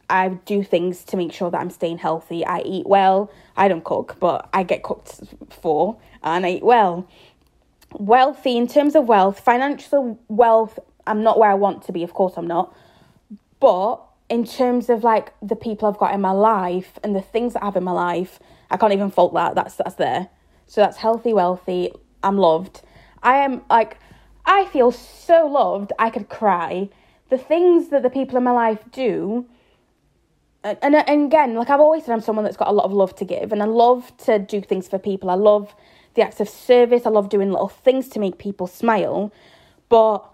I 0.08 0.28
do 0.28 0.62
things 0.62 1.04
to 1.04 1.16
make 1.16 1.32
sure 1.32 1.50
that 1.50 1.60
I'm 1.60 1.70
staying 1.70 1.98
healthy. 1.98 2.44
I 2.44 2.60
eat 2.60 2.86
well. 2.86 3.30
I 3.56 3.68
don't 3.68 3.84
cook, 3.84 4.16
but 4.20 4.48
I 4.52 4.62
get 4.62 4.82
cooked 4.82 5.20
for 5.50 5.98
and 6.22 6.46
I 6.46 6.50
eat 6.50 6.64
well. 6.64 7.08
Wealthy, 7.92 8.56
in 8.56 8.66
terms 8.66 8.94
of 8.94 9.06
wealth, 9.06 9.40
financial 9.40 10.20
wealth, 10.28 10.78
I'm 11.06 11.22
not 11.22 11.38
where 11.38 11.50
I 11.50 11.54
want 11.54 11.84
to 11.84 11.92
be. 11.92 12.02
Of 12.02 12.14
course, 12.14 12.34
I'm 12.36 12.46
not. 12.46 12.76
But 13.60 14.02
in 14.28 14.44
terms 14.44 14.90
of 14.90 15.04
like 15.04 15.32
the 15.40 15.56
people 15.56 15.88
I've 15.88 15.98
got 15.98 16.14
in 16.14 16.20
my 16.20 16.32
life 16.32 16.98
and 17.02 17.14
the 17.14 17.22
things 17.22 17.54
that 17.54 17.62
I 17.62 17.66
have 17.66 17.76
in 17.76 17.84
my 17.84 17.92
life, 17.92 18.38
I 18.70 18.76
can't 18.76 18.92
even 18.92 19.10
fault 19.10 19.34
that. 19.34 19.54
That's 19.54 19.76
that's 19.76 19.94
there. 19.94 20.28
So 20.66 20.80
that's 20.80 20.96
healthy, 20.96 21.32
wealthy. 21.32 21.92
I'm 22.22 22.36
loved. 22.36 22.82
I 23.22 23.36
am 23.36 23.62
like 23.70 23.98
I 24.44 24.66
feel 24.66 24.92
so 24.92 25.46
loved. 25.46 25.92
I 25.98 26.10
could 26.10 26.28
cry. 26.28 26.88
The 27.30 27.38
things 27.38 27.88
that 27.88 28.02
the 28.02 28.10
people 28.10 28.36
in 28.36 28.44
my 28.44 28.52
life 28.52 28.80
do 28.92 29.46
and, 30.82 30.94
and 30.94 31.26
again, 31.26 31.54
like 31.54 31.70
I've 31.70 31.80
always 31.80 32.04
said, 32.04 32.12
I'm 32.12 32.20
someone 32.20 32.44
that's 32.44 32.56
got 32.56 32.68
a 32.68 32.72
lot 32.72 32.84
of 32.84 32.92
love 32.92 33.14
to 33.16 33.24
give, 33.24 33.52
and 33.52 33.62
I 33.62 33.66
love 33.66 34.16
to 34.18 34.38
do 34.38 34.60
things 34.60 34.88
for 34.88 34.98
people. 34.98 35.30
I 35.30 35.34
love 35.34 35.74
the 36.14 36.22
acts 36.22 36.40
of 36.40 36.48
service. 36.48 37.06
I 37.06 37.10
love 37.10 37.28
doing 37.28 37.50
little 37.50 37.68
things 37.68 38.08
to 38.10 38.18
make 38.18 38.38
people 38.38 38.66
smile. 38.66 39.32
But 39.88 40.24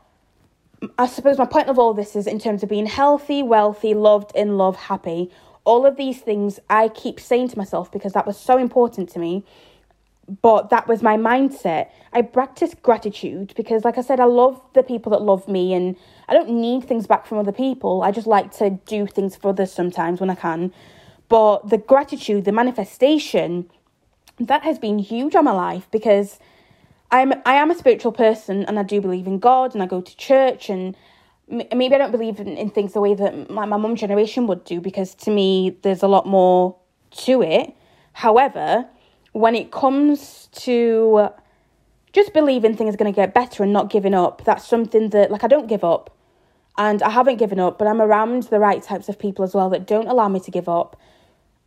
I 0.99 1.07
suppose 1.07 1.39
my 1.39 1.47
point 1.47 1.69
of 1.69 1.79
all 1.79 1.95
this 1.95 2.17
is 2.17 2.27
in 2.27 2.39
terms 2.39 2.63
of 2.63 2.69
being 2.69 2.87
healthy, 2.87 3.43
wealthy, 3.43 3.95
loved, 3.95 4.33
in 4.35 4.57
love, 4.57 4.77
happy. 4.77 5.31
All 5.65 5.87
of 5.87 5.97
these 5.97 6.21
things 6.21 6.59
I 6.71 6.89
keep 6.89 7.21
saying 7.21 7.49
to 7.49 7.59
myself 7.59 7.93
because 7.93 8.13
that 8.15 8.27
was 8.27 8.39
so 8.39 8.59
important 8.59 9.09
to 9.11 9.19
me 9.19 9.45
but 10.41 10.71
that 10.71 10.87
was 10.87 11.03
my 11.03 11.17
mindset. 11.17 11.91
I 12.13 12.23
practice 12.23 12.75
gratitude 12.75 13.53
because, 13.57 13.85
like 13.85 13.99
I 13.99 14.03
said, 14.03 14.21
I 14.21 14.25
love 14.25 14.61
the 14.73 14.83
people 14.83 15.11
that 15.11 15.23
love 15.23 15.49
me 15.49 15.75
and 15.75 15.97
I 16.33 16.35
don't 16.35 16.49
need 16.49 16.85
things 16.85 17.07
back 17.07 17.27
from 17.27 17.37
other 17.37 17.53
people. 17.53 18.03
I 18.03 18.11
just 18.11 18.27
like 18.27 18.53
to 18.53 18.71
do 18.87 19.07
things 19.07 19.37
for 19.37 19.51
others 19.51 19.71
sometimes 19.71 20.19
when 20.19 20.31
I 20.31 20.35
can. 20.35 20.73
But 21.29 21.69
the 21.69 21.77
gratitude, 21.77 22.47
the 22.47 22.53
manifestation, 22.53 23.69
that 24.41 24.63
has 24.63 24.79
been 24.79 24.99
huge 24.99 25.35
on 25.35 25.45
my 25.45 25.53
life 25.53 25.87
because 25.91 26.39
I'm 27.11 27.35
I 27.45 27.57
am 27.57 27.71
a 27.71 27.75
spiritual 27.75 28.13
person 28.13 28.65
and 28.65 28.79
I 28.79 28.83
do 28.83 28.99
believe 29.03 29.27
in 29.27 29.41
God 29.41 29.75
and 29.75 29.83
I 29.83 29.87
go 29.87 30.01
to 30.01 30.17
church 30.17 30.71
and 30.71 30.97
maybe 31.49 31.95
I 31.95 31.99
don't 31.99 32.13
believe 32.13 32.41
in, 32.41 32.49
in 32.57 32.71
things 32.71 32.95
the 32.95 33.03
way 33.03 33.13
that 33.13 33.51
my, 33.51 33.67
my 33.67 33.77
mum 33.77 33.95
generation 33.95 34.47
would 34.47 34.65
do 34.65 34.81
because 34.81 35.15
to 35.17 35.31
me 35.31 35.77
there's 35.83 36.03
a 36.03 36.09
lot 36.09 36.27
more 36.27 36.77
to 37.27 37.43
it. 37.43 37.77
However, 38.15 38.87
when 39.33 39.55
it 39.55 39.71
comes 39.71 40.49
to 40.53 41.29
just 42.15 42.33
believing 42.33 42.75
things 42.75 42.95
are 42.95 42.97
going 42.97 43.13
to 43.13 43.17
get 43.17 43.35
better 43.35 43.63
and 43.63 43.73
not 43.75 43.91
giving 43.91 44.15
up, 44.15 44.45
that's 44.45 44.67
something 44.67 45.11
that, 45.11 45.31
like, 45.31 45.45
I 45.45 45.47
don't 45.47 45.67
give 45.67 45.83
up. 45.83 46.15
And 46.79 47.03
I 47.03 47.11
haven't 47.11 47.37
given 47.37 47.61
up, 47.61 47.79
but 47.79 47.87
I'm 47.87 48.01
around 48.01 48.45
the 48.45 48.59
right 48.59 48.83
types 48.83 49.09
of 49.09 49.19
people 49.19 49.45
as 49.45 49.55
well 49.55 49.69
that 49.71 49.87
don't 49.87 50.09
allow 50.09 50.29
me 50.29 50.41
to 50.41 50.51
give 50.51 50.69
up. 50.69 50.99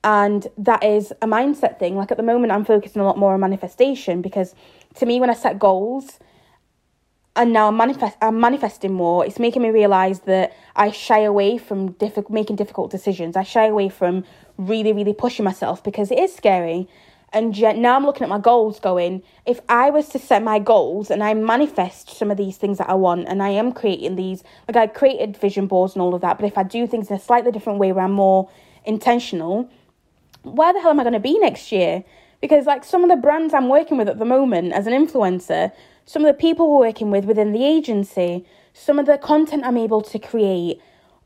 And 0.04 0.48
that 0.58 0.84
is 0.84 1.12
a 1.22 1.28
mindset 1.28 1.80
thing. 1.80 1.96
Like 1.96 2.12
at 2.12 2.18
the 2.18 2.24
moment, 2.24 2.52
I'm 2.52 2.66
focusing 2.66 3.02
a 3.02 3.06
lot 3.06 3.18
more 3.18 3.34
on 3.34 3.40
manifestation 3.40 4.22
because 4.22 4.56
to 4.96 5.06
me, 5.06 5.20
when 5.20 5.30
I 5.30 5.34
set 5.34 5.60
goals, 5.60 6.20
and 7.36 7.52
now 7.52 7.68
I'm, 7.68 7.78
manifest- 7.78 8.18
I'm 8.22 8.40
manifesting 8.40 8.94
more, 8.94 9.26
it's 9.26 9.40
making 9.40 9.62
me 9.62 9.70
realize 9.70 10.22
that 10.22 10.56
I 10.76 10.92
shy 10.92 11.20
away 11.20 11.58
from 11.58 11.92
diff- 11.94 12.30
making 12.30 12.56
difficult 12.56 12.92
decisions. 12.92 13.36
I 13.36 13.44
shy 13.44 13.66
away 13.66 13.90
from 13.90 14.24
really, 14.58 14.94
really 14.94 15.14
pushing 15.14 15.44
myself 15.44 15.84
because 15.84 16.12
it 16.12 16.20
is 16.20 16.34
scary. 16.34 16.88
And 17.36 17.60
now 17.82 17.98
I'm 17.98 18.06
looking 18.06 18.24
at 18.24 18.30
my 18.30 18.40
goals 18.40 18.80
going, 18.80 19.22
if 19.46 19.60
I 19.68 19.90
was 19.90 20.08
to 20.10 20.20
set 20.20 20.42
my 20.42 20.58
goals 20.58 21.12
and 21.12 21.22
I 21.22 21.34
manifest 21.34 22.12
some 22.12 22.32
of 22.32 22.38
these 22.38 22.56
things 22.56 22.78
that 22.78 22.90
I 22.90 22.94
want, 22.94 23.28
and 23.28 23.44
I 23.44 23.50
am 23.50 23.74
creating 23.74 24.16
these, 24.16 24.42
like 24.70 24.78
I 24.78 24.88
created 24.88 25.36
vision 25.36 25.68
boards 25.68 25.96
and 25.96 26.02
all 26.02 26.16
of 26.16 26.22
that, 26.22 26.38
but 26.38 26.46
if 26.46 26.58
I 26.58 26.64
do 26.64 26.88
things 26.88 27.10
in 27.10 27.18
a 27.18 27.20
slightly 27.20 27.52
different 27.52 27.78
way 27.78 27.92
where 27.92 28.06
I'm 28.06 28.14
more 28.14 28.50
intentional, 28.86 29.70
where 30.44 30.72
the 30.72 30.80
hell 30.80 30.92
am 30.92 31.00
I 31.02 31.04
going 31.04 31.12
to 31.12 31.20
be 31.20 31.38
next 31.38 31.74
year? 31.74 32.06
Because, 32.40 32.66
like, 32.66 32.86
some 32.86 33.04
of 33.04 33.10
the 33.10 33.18
brands 33.18 33.54
I'm 33.54 33.68
working 33.68 33.98
with 33.98 34.08
at 34.08 34.18
the 34.18 34.24
moment 34.24 34.72
as 34.72 34.88
an 34.88 34.94
influencer, 34.94 35.74
some 36.06 36.24
of 36.24 36.34
the 36.34 36.40
people 36.40 36.72
we're 36.72 36.88
working 36.88 37.12
with 37.12 37.26
within 37.26 37.52
the 37.52 37.66
agency, 37.66 38.46
some 38.72 38.98
of 38.98 39.08
the 39.08 39.18
content 39.18 39.66
I'm 39.66 39.78
able 39.78 40.02
to 40.04 40.20
create, 40.20 40.80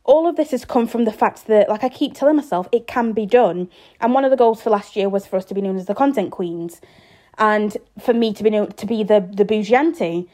all 0.09 0.27
of 0.27 0.35
this 0.35 0.49
has 0.49 0.65
come 0.65 0.87
from 0.87 1.05
the 1.05 1.11
fact 1.11 1.45
that, 1.45 1.69
like 1.69 1.83
I 1.83 1.89
keep 1.89 2.15
telling 2.15 2.35
myself, 2.35 2.67
it 2.71 2.87
can 2.87 3.13
be 3.13 3.27
done. 3.27 3.69
And 4.01 4.11
one 4.11 4.25
of 4.25 4.31
the 4.31 4.37
goals 4.37 4.59
for 4.59 4.71
last 4.71 4.95
year 4.95 5.07
was 5.07 5.27
for 5.27 5.37
us 5.37 5.45
to 5.45 5.53
be 5.53 5.61
known 5.61 5.77
as 5.77 5.85
the 5.85 5.93
content 5.93 6.31
queens, 6.31 6.81
and 7.37 7.77
for 7.99 8.13
me 8.13 8.33
to 8.33 8.43
be 8.43 8.49
known 8.49 8.71
to 8.71 8.85
be 8.87 9.03
the 9.03 9.19
the 9.31 9.45
bougie 9.45 9.75
auntie. 9.75 10.27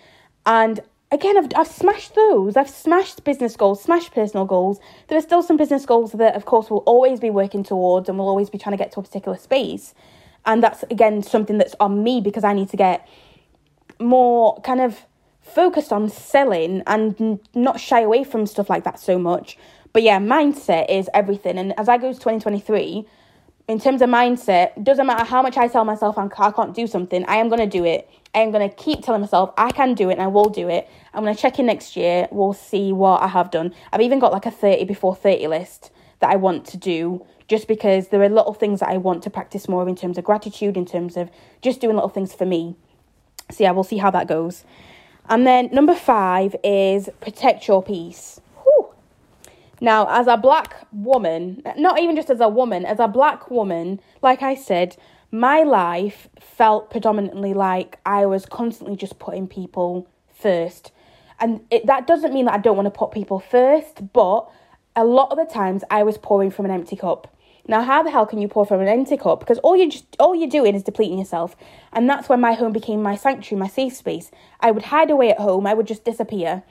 And 0.46 0.80
again, 1.12 1.38
I've 1.38 1.50
I've 1.58 1.68
smashed 1.68 2.16
those. 2.16 2.56
I've 2.56 2.70
smashed 2.70 3.26
business 3.26 3.58
goals, 3.58 3.84
smashed 3.84 4.14
personal 4.14 4.46
goals. 4.46 4.80
There 5.08 5.18
are 5.18 5.28
still 5.30 5.44
some 5.44 5.58
business 5.58 5.86
goals 5.86 6.14
that, 6.14 6.36
of 6.36 6.46
course, 6.46 6.70
we'll 6.70 6.88
always 6.94 7.20
be 7.20 7.30
working 7.30 7.64
towards, 7.64 8.08
and 8.08 8.18
we'll 8.18 8.30
always 8.30 8.50
be 8.50 8.58
trying 8.58 8.78
to 8.78 8.82
get 8.84 8.94
to 8.94 9.02
a 9.02 9.04
particular 9.04 9.38
space. 9.38 9.94
And 10.46 10.64
that's 10.64 10.84
again 10.84 11.22
something 11.22 11.58
that's 11.58 11.76
on 11.82 12.02
me 12.02 12.22
because 12.22 12.46
I 12.46 12.54
need 12.54 12.70
to 12.70 12.78
get 12.78 13.06
more 14.00 14.62
kind 14.62 14.80
of 14.80 15.06
focused 15.46 15.94
on 15.94 16.10
selling 16.10 16.84
and 16.88 17.40
not 17.54 17.80
shy 17.80 18.02
away 18.02 18.24
from 18.24 18.46
stuff 18.46 18.70
like 18.70 18.84
that 18.84 19.00
so 19.00 19.18
much. 19.18 19.58
But 19.94 20.04
yeah, 20.04 20.20
mindset 20.20 20.90
is 20.90 21.10
everything. 21.14 21.58
And 21.58 21.78
as 21.80 21.88
I 21.88 21.98
go 21.98 22.12
to 22.12 22.20
2023, 22.20 23.06
in 23.68 23.80
terms 23.80 24.02
of 24.02 24.10
mindset, 24.10 24.84
doesn't 24.84 25.08
matter 25.08 25.24
how 25.24 25.42
much 25.42 25.58
I 25.58 25.68
tell 25.68 25.86
myself 25.86 26.18
I 26.18 26.28
can't 26.28 26.76
do 26.76 26.86
something, 26.86 27.26
I 27.26 27.38
am 27.38 27.50
going 27.50 27.62
to 27.62 27.68
do 27.68 27.86
it. 27.86 28.10
I 28.34 28.40
am 28.40 28.52
going 28.52 28.70
to 28.70 28.76
keep 28.76 29.04
telling 29.04 29.22
myself 29.22 29.54
I 29.58 29.72
can 29.72 29.94
do 29.94 30.10
it 30.10 30.14
and 30.14 30.22
I 30.22 30.28
will 30.28 30.50
do 30.50 30.68
it. 30.68 30.90
I'm 31.14 31.24
going 31.24 31.34
to 31.34 31.42
check 31.42 31.58
in 31.58 31.66
next 31.66 31.96
year. 31.96 32.28
We'll 32.32 32.54
see 32.54 32.92
what 32.92 33.22
I 33.22 33.28
have 33.28 33.50
done. 33.50 33.74
I've 33.94 34.02
even 34.02 34.20
got 34.20 34.34
like 34.34 34.46
a 34.46 34.52
30 34.52 34.84
before 34.84 35.16
30 35.16 35.48
list 35.48 35.92
that 36.20 36.30
I 36.30 36.36
want 36.36 36.66
to 36.68 36.78
do 36.78 37.26
just 37.48 37.68
because 37.68 38.10
there 38.10 38.22
are 38.22 38.30
little 38.30 38.54
things 38.54 38.82
that 38.82 38.90
I 38.90 38.98
want 38.98 39.24
to 39.24 39.30
practice 39.30 39.70
more 39.70 39.88
in 39.88 39.96
terms 39.96 40.18
of 40.18 40.26
gratitude, 40.26 40.76
in 40.76 40.86
terms 40.86 41.16
of 41.16 41.30
just 41.62 41.80
doing 41.80 41.96
little 41.96 42.10
things 42.10 42.34
for 42.34 42.46
me. 42.46 42.76
So 43.52 43.64
yeah, 43.64 43.72
we'll 43.72 43.84
see 43.84 43.98
how 43.98 44.12
that 44.12 44.28
goes. 44.28 44.66
And 45.30 45.46
then 45.46 45.70
number 45.72 45.96
five 45.96 46.56
is 46.64 47.10
protect 47.20 47.68
your 47.68 47.82
peace. 47.82 48.40
Whew. 48.64 48.94
Now, 49.82 50.08
as 50.10 50.28
a 50.28 50.38
black 50.38 50.88
woman, 50.92 51.64
not 51.78 52.00
even 52.00 52.16
just 52.16 52.30
as 52.30 52.40
a 52.40 52.50
woman, 52.50 52.86
as 52.86 53.00
a 53.00 53.08
black 53.08 53.50
woman, 53.50 54.00
like 54.22 54.42
I 54.44 54.56
said, 54.56 54.98
my 55.32 55.64
life 55.64 56.30
felt 56.40 56.90
predominantly 56.90 57.54
like 57.54 58.00
I 58.06 58.26
was 58.26 58.46
constantly 58.46 58.96
just 58.96 59.20
putting 59.20 59.48
people 59.48 60.08
first. 60.34 60.92
And 61.40 61.62
it, 61.70 61.86
that 61.88 62.08
doesn't 62.08 62.34
mean 62.34 62.46
that 62.46 62.54
I 62.54 62.60
don't 62.60 62.78
want 62.78 62.86
to 62.86 62.98
put 62.98 63.12
people 63.12 63.40
first, 63.40 64.14
but 64.14 64.50
a 64.96 65.04
lot 65.04 65.32
of 65.32 65.38
the 65.38 65.52
times 65.52 65.84
I 65.90 66.04
was 66.04 66.18
pouring 66.18 66.52
from 66.52 66.66
an 66.66 66.72
empty 66.72 66.96
cup. 66.96 67.36
Now, 67.68 67.82
how 67.82 68.04
the 68.04 68.12
hell 68.12 68.28
can 68.28 68.40
you 68.40 68.48
pour 68.48 68.66
from 68.66 68.82
an 68.82 68.88
empty 68.88 69.18
cup? 69.18 69.40
Because 69.40 69.58
all 69.60 69.76
you 69.76 69.90
just 69.90 70.06
all 70.20 70.36
you're 70.36 70.50
doing 70.50 70.76
is 70.76 70.84
depleting 70.84 71.18
yourself, 71.18 71.56
and 71.92 72.08
that's 72.08 72.30
when 72.30 72.40
my 72.40 72.54
home 72.54 72.74
became 72.74 73.02
my 73.02 73.16
sanctuary, 73.16 73.60
my 73.60 73.68
safe 73.68 73.94
space. 73.94 74.30
I 74.60 74.72
would 74.72 74.84
hide 74.84 75.10
away 75.10 75.32
at 75.32 75.40
home. 75.40 75.66
I 75.66 75.74
would 75.74 75.88
just 75.88 76.06
disappear, 76.06 76.64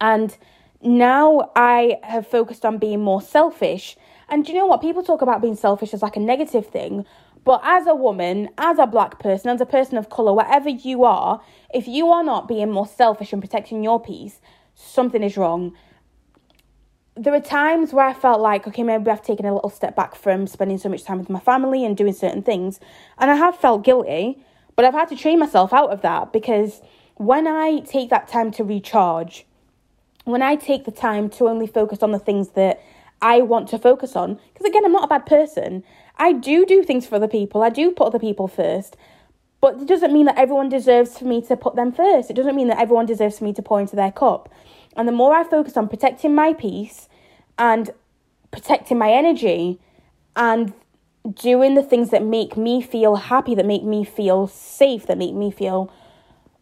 and 0.00 0.36
now 0.82 1.50
I 1.56 1.98
have 2.02 2.26
focused 2.26 2.66
on 2.66 2.78
being 2.78 3.00
more 3.00 3.22
selfish. 3.22 3.96
And 4.28 4.44
do 4.44 4.52
you 4.52 4.58
know 4.58 4.66
what? 4.66 4.82
People 4.82 5.02
talk 5.02 5.22
about 5.22 5.40
being 5.40 5.56
selfish 5.56 5.94
as 5.94 6.02
like 6.02 6.16
a 6.16 6.20
negative 6.20 6.66
thing, 6.66 7.06
but 7.44 7.62
as 7.64 7.86
a 7.86 7.94
woman, 7.94 8.50
as 8.58 8.78
a 8.78 8.86
black 8.86 9.18
person, 9.18 9.50
as 9.50 9.60
a 9.62 9.66
person 9.66 9.96
of 9.96 10.10
color, 10.10 10.34
whatever 10.34 10.68
you 10.68 11.04
are, 11.04 11.40
if 11.72 11.88
you 11.88 12.08
are 12.08 12.24
not 12.24 12.48
being 12.48 12.70
more 12.70 12.86
selfish 12.86 13.32
and 13.32 13.40
protecting 13.40 13.82
your 13.82 14.00
peace, 14.00 14.40
something 14.74 15.22
is 15.22 15.38
wrong 15.38 15.72
there 17.16 17.32
are 17.32 17.40
times 17.40 17.94
where 17.94 18.04
I 18.04 18.12
felt 18.12 18.40
like, 18.40 18.66
okay, 18.68 18.82
maybe 18.82 19.10
I've 19.10 19.22
taken 19.22 19.46
a 19.46 19.54
little 19.54 19.70
step 19.70 19.96
back 19.96 20.14
from 20.14 20.46
spending 20.46 20.76
so 20.76 20.90
much 20.90 21.02
time 21.04 21.18
with 21.18 21.30
my 21.30 21.40
family 21.40 21.84
and 21.84 21.96
doing 21.96 22.12
certain 22.12 22.42
things. 22.42 22.78
And 23.18 23.30
I 23.30 23.36
have 23.36 23.56
felt 23.56 23.84
guilty, 23.84 24.38
but 24.76 24.84
I've 24.84 24.92
had 24.92 25.08
to 25.08 25.16
train 25.16 25.38
myself 25.38 25.72
out 25.72 25.90
of 25.90 26.02
that 26.02 26.32
because 26.32 26.82
when 27.14 27.46
I 27.46 27.80
take 27.80 28.10
that 28.10 28.28
time 28.28 28.50
to 28.52 28.64
recharge, 28.64 29.46
when 30.24 30.42
I 30.42 30.56
take 30.56 30.84
the 30.84 30.90
time 30.90 31.30
to 31.30 31.48
only 31.48 31.66
focus 31.66 32.02
on 32.02 32.12
the 32.12 32.18
things 32.18 32.50
that 32.50 32.82
I 33.22 33.40
want 33.40 33.68
to 33.70 33.78
focus 33.78 34.14
on, 34.14 34.38
because 34.52 34.66
again, 34.66 34.84
I'm 34.84 34.92
not 34.92 35.04
a 35.04 35.08
bad 35.08 35.24
person. 35.24 35.84
I 36.18 36.34
do 36.34 36.66
do 36.66 36.82
things 36.82 37.06
for 37.06 37.14
other 37.14 37.28
people, 37.28 37.62
I 37.62 37.70
do 37.70 37.92
put 37.92 38.08
other 38.08 38.18
people 38.18 38.46
first. 38.46 38.96
But 39.62 39.80
it 39.80 39.88
doesn't 39.88 40.12
mean 40.12 40.26
that 40.26 40.36
everyone 40.36 40.68
deserves 40.68 41.18
for 41.18 41.24
me 41.24 41.40
to 41.42 41.56
put 41.56 41.76
them 41.76 41.90
first. 41.90 42.28
It 42.30 42.34
doesn't 42.34 42.54
mean 42.54 42.68
that 42.68 42.78
everyone 42.78 43.06
deserves 43.06 43.38
for 43.38 43.44
me 43.44 43.54
to 43.54 43.62
pour 43.62 43.80
into 43.80 43.96
their 43.96 44.12
cup. 44.12 44.52
And 44.96 45.06
the 45.06 45.12
more 45.12 45.34
I 45.34 45.44
focus 45.44 45.76
on 45.76 45.88
protecting 45.88 46.34
my 46.34 46.54
peace 46.54 47.08
and 47.58 47.90
protecting 48.50 48.98
my 48.98 49.10
energy 49.10 49.78
and 50.34 50.72
doing 51.34 51.74
the 51.74 51.82
things 51.82 52.10
that 52.10 52.22
make 52.22 52.56
me 52.56 52.80
feel 52.80 53.16
happy, 53.16 53.54
that 53.54 53.66
make 53.66 53.84
me 53.84 54.04
feel 54.04 54.46
safe, 54.46 55.06
that 55.06 55.18
make 55.18 55.34
me 55.34 55.50
feel 55.50 55.92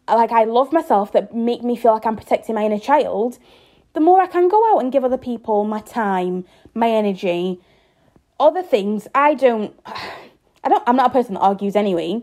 like 0.07 0.31
I 0.31 0.43
love 0.43 0.71
myself, 0.71 1.11
that 1.13 1.33
make 1.33 1.63
me 1.63 1.75
feel 1.75 1.93
like 1.93 2.05
I'm 2.05 2.15
protecting 2.15 2.55
my 2.55 2.65
inner 2.65 2.79
child, 2.79 3.39
the 3.93 4.01
more 4.01 4.21
I 4.21 4.27
can 4.27 4.49
go 4.49 4.73
out 4.73 4.81
and 4.83 4.91
give 4.91 5.03
other 5.03 5.17
people 5.17 5.63
my 5.63 5.79
time, 5.79 6.45
my 6.73 6.89
energy, 6.89 7.59
other 8.39 8.61
things. 8.61 9.07
I 9.15 9.33
don't, 9.33 9.73
I 10.63 10.69
don't, 10.69 10.83
I'm 10.87 10.95
not 10.95 11.11
a 11.11 11.13
person 11.13 11.35
that 11.35 11.41
argues 11.41 11.75
anyway. 11.75 12.21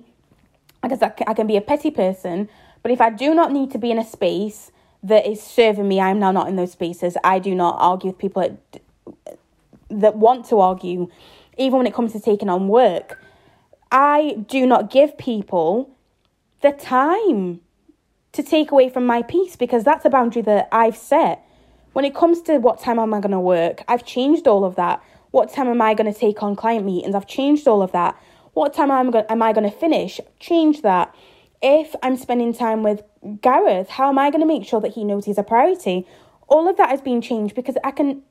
I 0.83 0.88
can, 0.88 0.98
I 1.27 1.35
can 1.35 1.46
be 1.46 1.57
a 1.57 1.61
petty 1.61 1.90
person, 1.90 2.48
but 2.83 2.90
if 2.90 3.01
I 3.01 3.11
do 3.11 3.35
not 3.35 3.53
need 3.53 3.70
to 3.70 3.79
be 3.79 3.90
in 3.90 3.98
a 3.98 4.05
space 4.05 4.72
that 5.02 5.26
is 5.26 5.42
serving 5.42 5.88
me. 5.88 6.00
I'm 6.00 6.18
now 6.18 6.32
not 6.32 6.48
in 6.48 6.56
those 6.56 6.72
spaces. 6.72 7.16
I 7.24 7.38
do 7.38 7.54
not 7.54 7.76
argue 7.78 8.10
with 8.10 8.18
people 8.18 8.42
that, 8.42 8.82
that 9.90 10.16
want 10.16 10.46
to 10.46 10.60
argue, 10.60 11.08
even 11.58 11.78
when 11.78 11.86
it 11.86 11.94
comes 11.94 12.12
to 12.12 12.20
taking 12.20 12.48
on 12.48 12.68
work. 12.68 13.18
I 13.90 14.36
do 14.48 14.66
not 14.66 14.90
give 14.90 15.18
people 15.18 15.90
the 16.62 16.72
time 16.72 17.60
to 18.32 18.42
take 18.42 18.70
away 18.70 18.88
from 18.88 19.04
my 19.04 19.22
peace 19.22 19.56
because 19.56 19.84
that's 19.84 20.04
a 20.04 20.10
boundary 20.10 20.42
that 20.42 20.68
I've 20.72 20.96
set. 20.96 21.44
When 21.92 22.04
it 22.06 22.14
comes 22.14 22.40
to 22.42 22.56
what 22.58 22.80
time 22.80 22.98
am 22.98 23.12
I 23.12 23.20
going 23.20 23.32
to 23.32 23.40
work, 23.40 23.82
I've 23.86 24.06
changed 24.06 24.48
all 24.48 24.64
of 24.64 24.76
that. 24.76 25.02
What 25.30 25.52
time 25.52 25.68
am 25.68 25.82
I 25.82 25.92
going 25.94 26.10
to 26.10 26.18
take 26.18 26.42
on 26.42 26.56
client 26.56 26.86
meetings? 26.86 27.14
I've 27.14 27.26
changed 27.26 27.68
all 27.68 27.82
of 27.82 27.92
that. 27.92 28.16
What 28.54 28.72
time 28.72 28.90
am 28.90 29.08
I 29.08 29.10
going, 29.10 29.24
am 29.28 29.42
I 29.42 29.52
going 29.52 29.70
to 29.70 29.76
finish? 29.76 30.20
Change 30.40 30.82
that. 30.82 31.14
If 31.62 31.94
I'm 32.03 32.16
spending 32.16 32.53
time 32.53 32.83
with 32.83 33.03
Gareth, 33.40 33.90
how 33.90 34.09
am 34.09 34.18
I 34.18 34.31
going 34.31 34.40
to 34.40 34.46
make 34.46 34.66
sure 34.66 34.81
that 34.81 34.94
he 34.94 35.05
knows 35.05 35.27
he's 35.27 35.38
a 35.38 35.44
priority? 35.44 36.07
All 36.48 36.68
of 36.68 36.77
that 36.77 36.90
has 36.90 37.01
been 37.01 37.22
changed 37.22 37.55
because 37.55 37.77
I 37.85 37.92
can, 37.92 38.22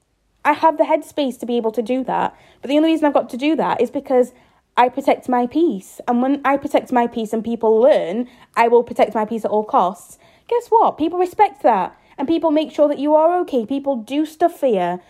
I 0.43 0.51
have 0.51 0.77
the 0.77 0.83
headspace 0.83 1.39
to 1.39 1.45
be 1.45 1.55
able 1.55 1.71
to 1.71 1.81
do 1.81 2.03
that. 2.03 2.35
But 2.61 2.67
the 2.69 2.75
only 2.75 2.89
reason 2.89 3.05
I've 3.05 3.13
got 3.13 3.29
to 3.29 3.37
do 3.37 3.55
that 3.55 3.79
is 3.79 3.89
because 3.89 4.33
I 4.75 4.89
protect 4.89 5.29
my 5.29 5.47
peace. 5.47 6.01
And 6.07 6.21
when 6.21 6.41
I 6.43 6.57
protect 6.57 6.91
my 6.91 7.07
peace 7.07 7.31
and 7.31 7.43
people 7.43 7.79
learn, 7.79 8.27
I 8.55 8.67
will 8.67 8.83
protect 8.83 9.15
my 9.15 9.25
peace 9.25 9.45
at 9.45 9.51
all 9.51 9.63
costs. 9.63 10.17
Guess 10.49 10.67
what? 10.67 10.97
People 10.97 11.17
respect 11.17 11.63
that. 11.63 11.97
And 12.17 12.27
people 12.27 12.51
make 12.51 12.71
sure 12.71 12.89
that 12.89 12.99
you 12.99 13.15
are 13.15 13.39
okay. 13.41 13.65
People 13.65 13.95
do 13.95 14.25
stuff 14.25 14.59
for 14.59 14.67
you. 14.67 15.01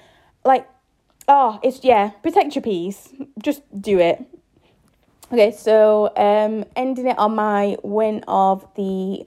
Like, 0.46 0.70
oh, 1.28 1.60
it's, 1.64 1.84
yeah, 1.84 2.12
protect 2.22 2.56
your 2.56 2.62
peace. 2.62 3.10
Just 3.42 3.62
do 3.82 3.98
it. 4.00 4.24
Okay, 5.34 5.52
so 5.52 6.12
um, 6.18 6.66
ending 6.76 7.08
it 7.08 7.18
on 7.18 7.36
my 7.36 7.78
win 7.84 8.22
of 8.28 8.68
the 8.76 9.26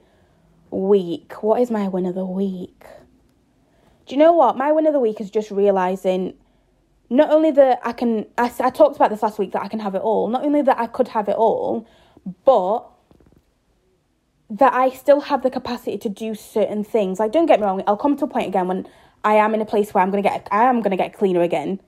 week. 0.69 1.33
What 1.41 1.59
is 1.59 1.71
my 1.71 1.87
win 1.87 2.05
of 2.05 2.13
the 2.13 2.23
week? 2.23 2.83
Do 4.05 4.13
you 4.13 4.17
know 4.17 4.31
what? 4.31 4.55
My 4.55 4.71
win 4.71 4.85
of 4.85 4.93
the 4.93 4.99
week 4.99 5.19
is 5.19 5.31
just 5.31 5.49
realizing 5.49 6.35
not 7.09 7.31
only 7.31 7.49
that 7.49 7.79
I 7.83 7.91
can, 7.91 8.27
I, 8.37 8.53
I 8.59 8.69
talked 8.69 8.97
about 8.97 9.09
this 9.09 9.23
last 9.23 9.39
week 9.39 9.53
that 9.53 9.63
I 9.63 9.67
can 9.67 9.79
have 9.79 9.95
it 9.95 10.03
all, 10.03 10.27
not 10.27 10.43
only 10.43 10.61
that 10.61 10.77
I 10.77 10.85
could 10.85 11.07
have 11.07 11.27
it 11.27 11.37
all, 11.37 11.87
but 12.43 12.81
that 14.51 14.73
I 14.75 14.91
still 14.91 15.21
have 15.21 15.41
the 15.41 15.49
capacity 15.49 15.97
to 15.97 16.09
do 16.09 16.35
certain 16.35 16.83
things. 16.83 17.17
Like, 17.17 17.31
don't 17.31 17.47
get 17.47 17.59
me 17.59 17.65
wrong, 17.65 17.81
I'll 17.87 17.97
come 17.97 18.15
to 18.17 18.25
a 18.25 18.27
point 18.27 18.49
again 18.49 18.67
when 18.67 18.87
I 19.23 19.37
am 19.37 19.55
in 19.55 19.61
a 19.61 19.65
place 19.65 19.91
where 19.91 20.03
I'm 20.03 20.11
gonna 20.11 20.21
get, 20.21 20.47
I 20.51 20.65
am 20.65 20.81
gonna 20.81 20.97
get 20.97 21.13
cleaner 21.13 21.41
again 21.41 21.79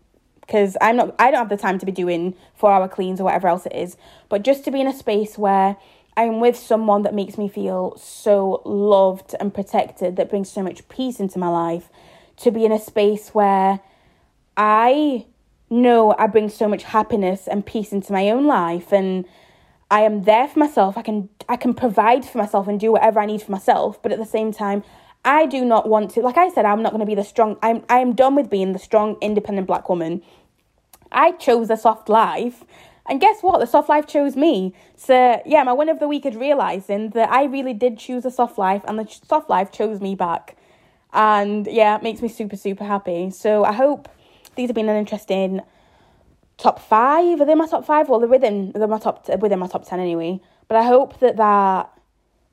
because 0.47 0.77
I'm 0.79 0.95
not, 0.95 1.13
I 1.19 1.29
don't 1.29 1.39
have 1.39 1.49
the 1.49 1.57
time 1.57 1.77
to 1.77 1.86
be 1.86 1.91
doing 1.91 2.33
four 2.55 2.71
hour 2.71 2.88
cleans 2.88 3.19
or 3.19 3.25
whatever 3.25 3.49
else 3.49 3.65
it 3.65 3.75
is. 3.75 3.97
But 4.29 4.43
just 4.43 4.63
to 4.63 4.71
be 4.71 4.79
in 4.81 4.88
a 4.88 4.93
space 4.93 5.38
where 5.38 5.75
I'm 6.15 6.39
with 6.39 6.57
someone 6.57 7.03
that 7.03 7.13
makes 7.13 7.38
me 7.38 7.49
feel 7.49 7.95
so 7.97 8.62
loved 8.65 9.36
and 9.39 9.53
protected, 9.53 10.15
that 10.15 10.29
brings 10.29 10.49
so 10.49 10.63
much 10.63 10.88
peace 10.89 11.19
into 11.19 11.38
my 11.38 11.49
life, 11.49 11.89
to 12.38 12.49
be 12.49 12.65
in 12.65 12.71
a 12.71 12.79
space 12.79 13.29
where 13.29 13.81
I 14.55 15.25
know 15.69 16.15
I 16.17 16.27
bring 16.27 16.49
so 16.49 16.67
much 16.67 16.83
happiness 16.83 17.47
and 17.47 17.65
peace 17.65 17.91
into 17.91 18.13
my 18.13 18.29
own 18.29 18.47
life 18.47 18.93
and 18.93 19.25
I 19.89 20.01
am 20.01 20.23
there 20.23 20.47
for 20.47 20.60
myself. 20.60 20.97
I 20.97 21.01
can 21.01 21.29
I 21.47 21.55
can 21.55 21.73
provide 21.73 22.25
for 22.25 22.38
myself 22.38 22.67
and 22.67 22.79
do 22.79 22.91
whatever 22.91 23.19
I 23.19 23.25
need 23.25 23.41
for 23.41 23.51
myself, 23.51 24.01
but 24.01 24.12
at 24.12 24.17
the 24.17 24.25
same 24.25 24.51
time, 24.51 24.83
I 25.28 25.46
do 25.46 25.66
not 25.66 25.90
want 25.90 26.12
to 26.12 26.22
like 26.22 26.38
I 26.38 26.50
said 26.50 26.66
I'm 26.66 26.82
not 26.82 26.92
going 26.92 27.02
to 27.02 27.06
be 27.06 27.16
the 27.16 27.24
strong 27.24 27.58
I'm 27.62 27.84
I 27.90 28.00
am 28.00 28.13
done 28.13 28.36
with 28.36 28.50
being 28.50 28.74
the 28.74 28.80
strong 28.80 29.18
independent 29.22 29.68
black 29.68 29.90
woman. 29.90 30.24
I 31.12 31.32
chose 31.32 31.70
a 31.70 31.78
soft 31.78 32.10
life 32.10 32.63
and 33.08 33.22
guess 33.22 33.42
what? 33.42 33.60
The 33.60 33.66
soft 33.66 33.90
life 33.90 34.06
chose 34.06 34.36
me. 34.36 34.74
So, 34.96 35.42
yeah, 35.46 35.63
my 35.63 35.74
win 35.74 35.90
of 35.90 36.00
the 36.00 36.08
week 36.08 36.26
is 36.26 36.36
realizing 36.36 37.12
that 37.12 37.30
I 37.32 37.46
really 37.46 37.74
did 37.74 37.98
choose 37.98 38.26
a 38.26 38.32
soft 38.32 38.58
life 38.58 38.84
and 38.88 39.00
the 39.00 39.08
soft 39.08 39.50
life 39.50 39.72
chose 39.72 40.02
me 40.02 40.16
back. 40.16 40.58
And 41.13 41.68
yeah, 41.68 41.96
it 41.96 42.04
makes 42.04 42.22
me 42.22 42.28
super, 42.28 42.58
super 42.58 42.84
happy. 42.84 43.30
So, 43.32 43.63
I 43.63 43.72
hope 43.72 44.10
these 44.56 44.68
have 44.68 44.76
been 44.76 44.90
an 44.90 44.98
interesting 44.98 45.62
top 46.58 46.80
five. 46.80 47.40
Are 47.40 47.46
they 47.46 47.56
my 47.56 47.68
top 47.68 47.86
five? 47.86 48.10
Well, 48.10 48.20
they're 48.20 48.28
within, 48.28 48.74
they're 48.74 48.88
my 48.88 49.00
top, 49.00 49.28
within 49.40 49.60
my 49.60 49.68
top 49.68 49.88
10 49.88 50.00
anyway. 50.00 50.42
But 50.68 50.78
I 50.78 50.84
hope 50.84 51.20
that 51.22 51.38
that 51.38 51.90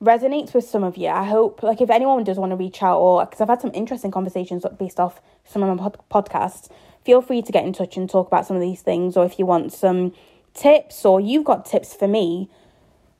resonates 0.04 0.54
with 0.54 0.64
some 0.64 0.84
of 0.84 0.96
you. 0.96 1.08
I 1.08 1.24
hope, 1.24 1.62
like, 1.62 1.80
if 1.80 1.90
anyone 1.90 2.22
does 2.24 2.38
want 2.38 2.50
to 2.50 2.56
reach 2.56 2.82
out, 2.82 2.98
or 2.98 3.24
because 3.24 3.40
I've 3.40 3.48
had 3.48 3.60
some 3.60 3.72
interesting 3.74 4.10
conversations 4.10 4.64
based 4.78 5.00
off 5.00 5.20
some 5.44 5.62
of 5.62 5.76
my 5.76 5.88
pod- 5.88 5.98
podcasts, 6.10 6.70
feel 7.04 7.20
free 7.20 7.42
to 7.42 7.52
get 7.52 7.64
in 7.64 7.72
touch 7.72 7.96
and 7.96 8.08
talk 8.08 8.26
about 8.26 8.46
some 8.46 8.56
of 8.56 8.62
these 8.62 8.82
things. 8.82 9.16
Or 9.16 9.24
if 9.24 9.38
you 9.38 9.46
want 9.46 9.72
some 9.72 10.12
tips, 10.54 11.04
or 11.04 11.20
you've 11.20 11.44
got 11.44 11.66
tips 11.66 11.94
for 11.94 12.06
me, 12.06 12.48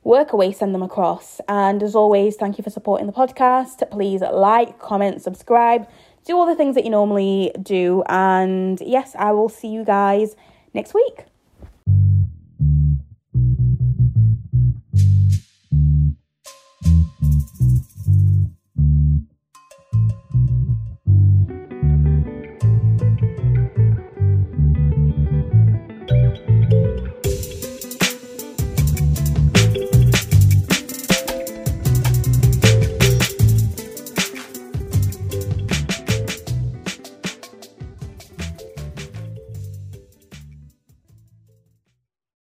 work 0.03 0.33
away, 0.33 0.51
send 0.51 0.73
them 0.73 0.83
across. 0.83 1.41
And 1.47 1.83
as 1.83 1.95
always, 1.95 2.35
thank 2.35 2.57
you 2.57 2.63
for 2.63 2.69
supporting 2.69 3.07
the 3.07 3.13
podcast. 3.13 3.89
Please 3.91 4.21
like, 4.21 4.79
comment, 4.79 5.21
subscribe, 5.21 5.87
do 6.25 6.37
all 6.37 6.45
the 6.45 6.55
things 6.55 6.75
that 6.75 6.85
you 6.85 6.91
normally 6.91 7.51
do. 7.61 8.03
And 8.07 8.79
yes, 8.81 9.15
I 9.17 9.31
will 9.31 9.49
see 9.49 9.67
you 9.67 9.83
guys 9.83 10.35
next 10.73 10.93
week. 10.93 11.25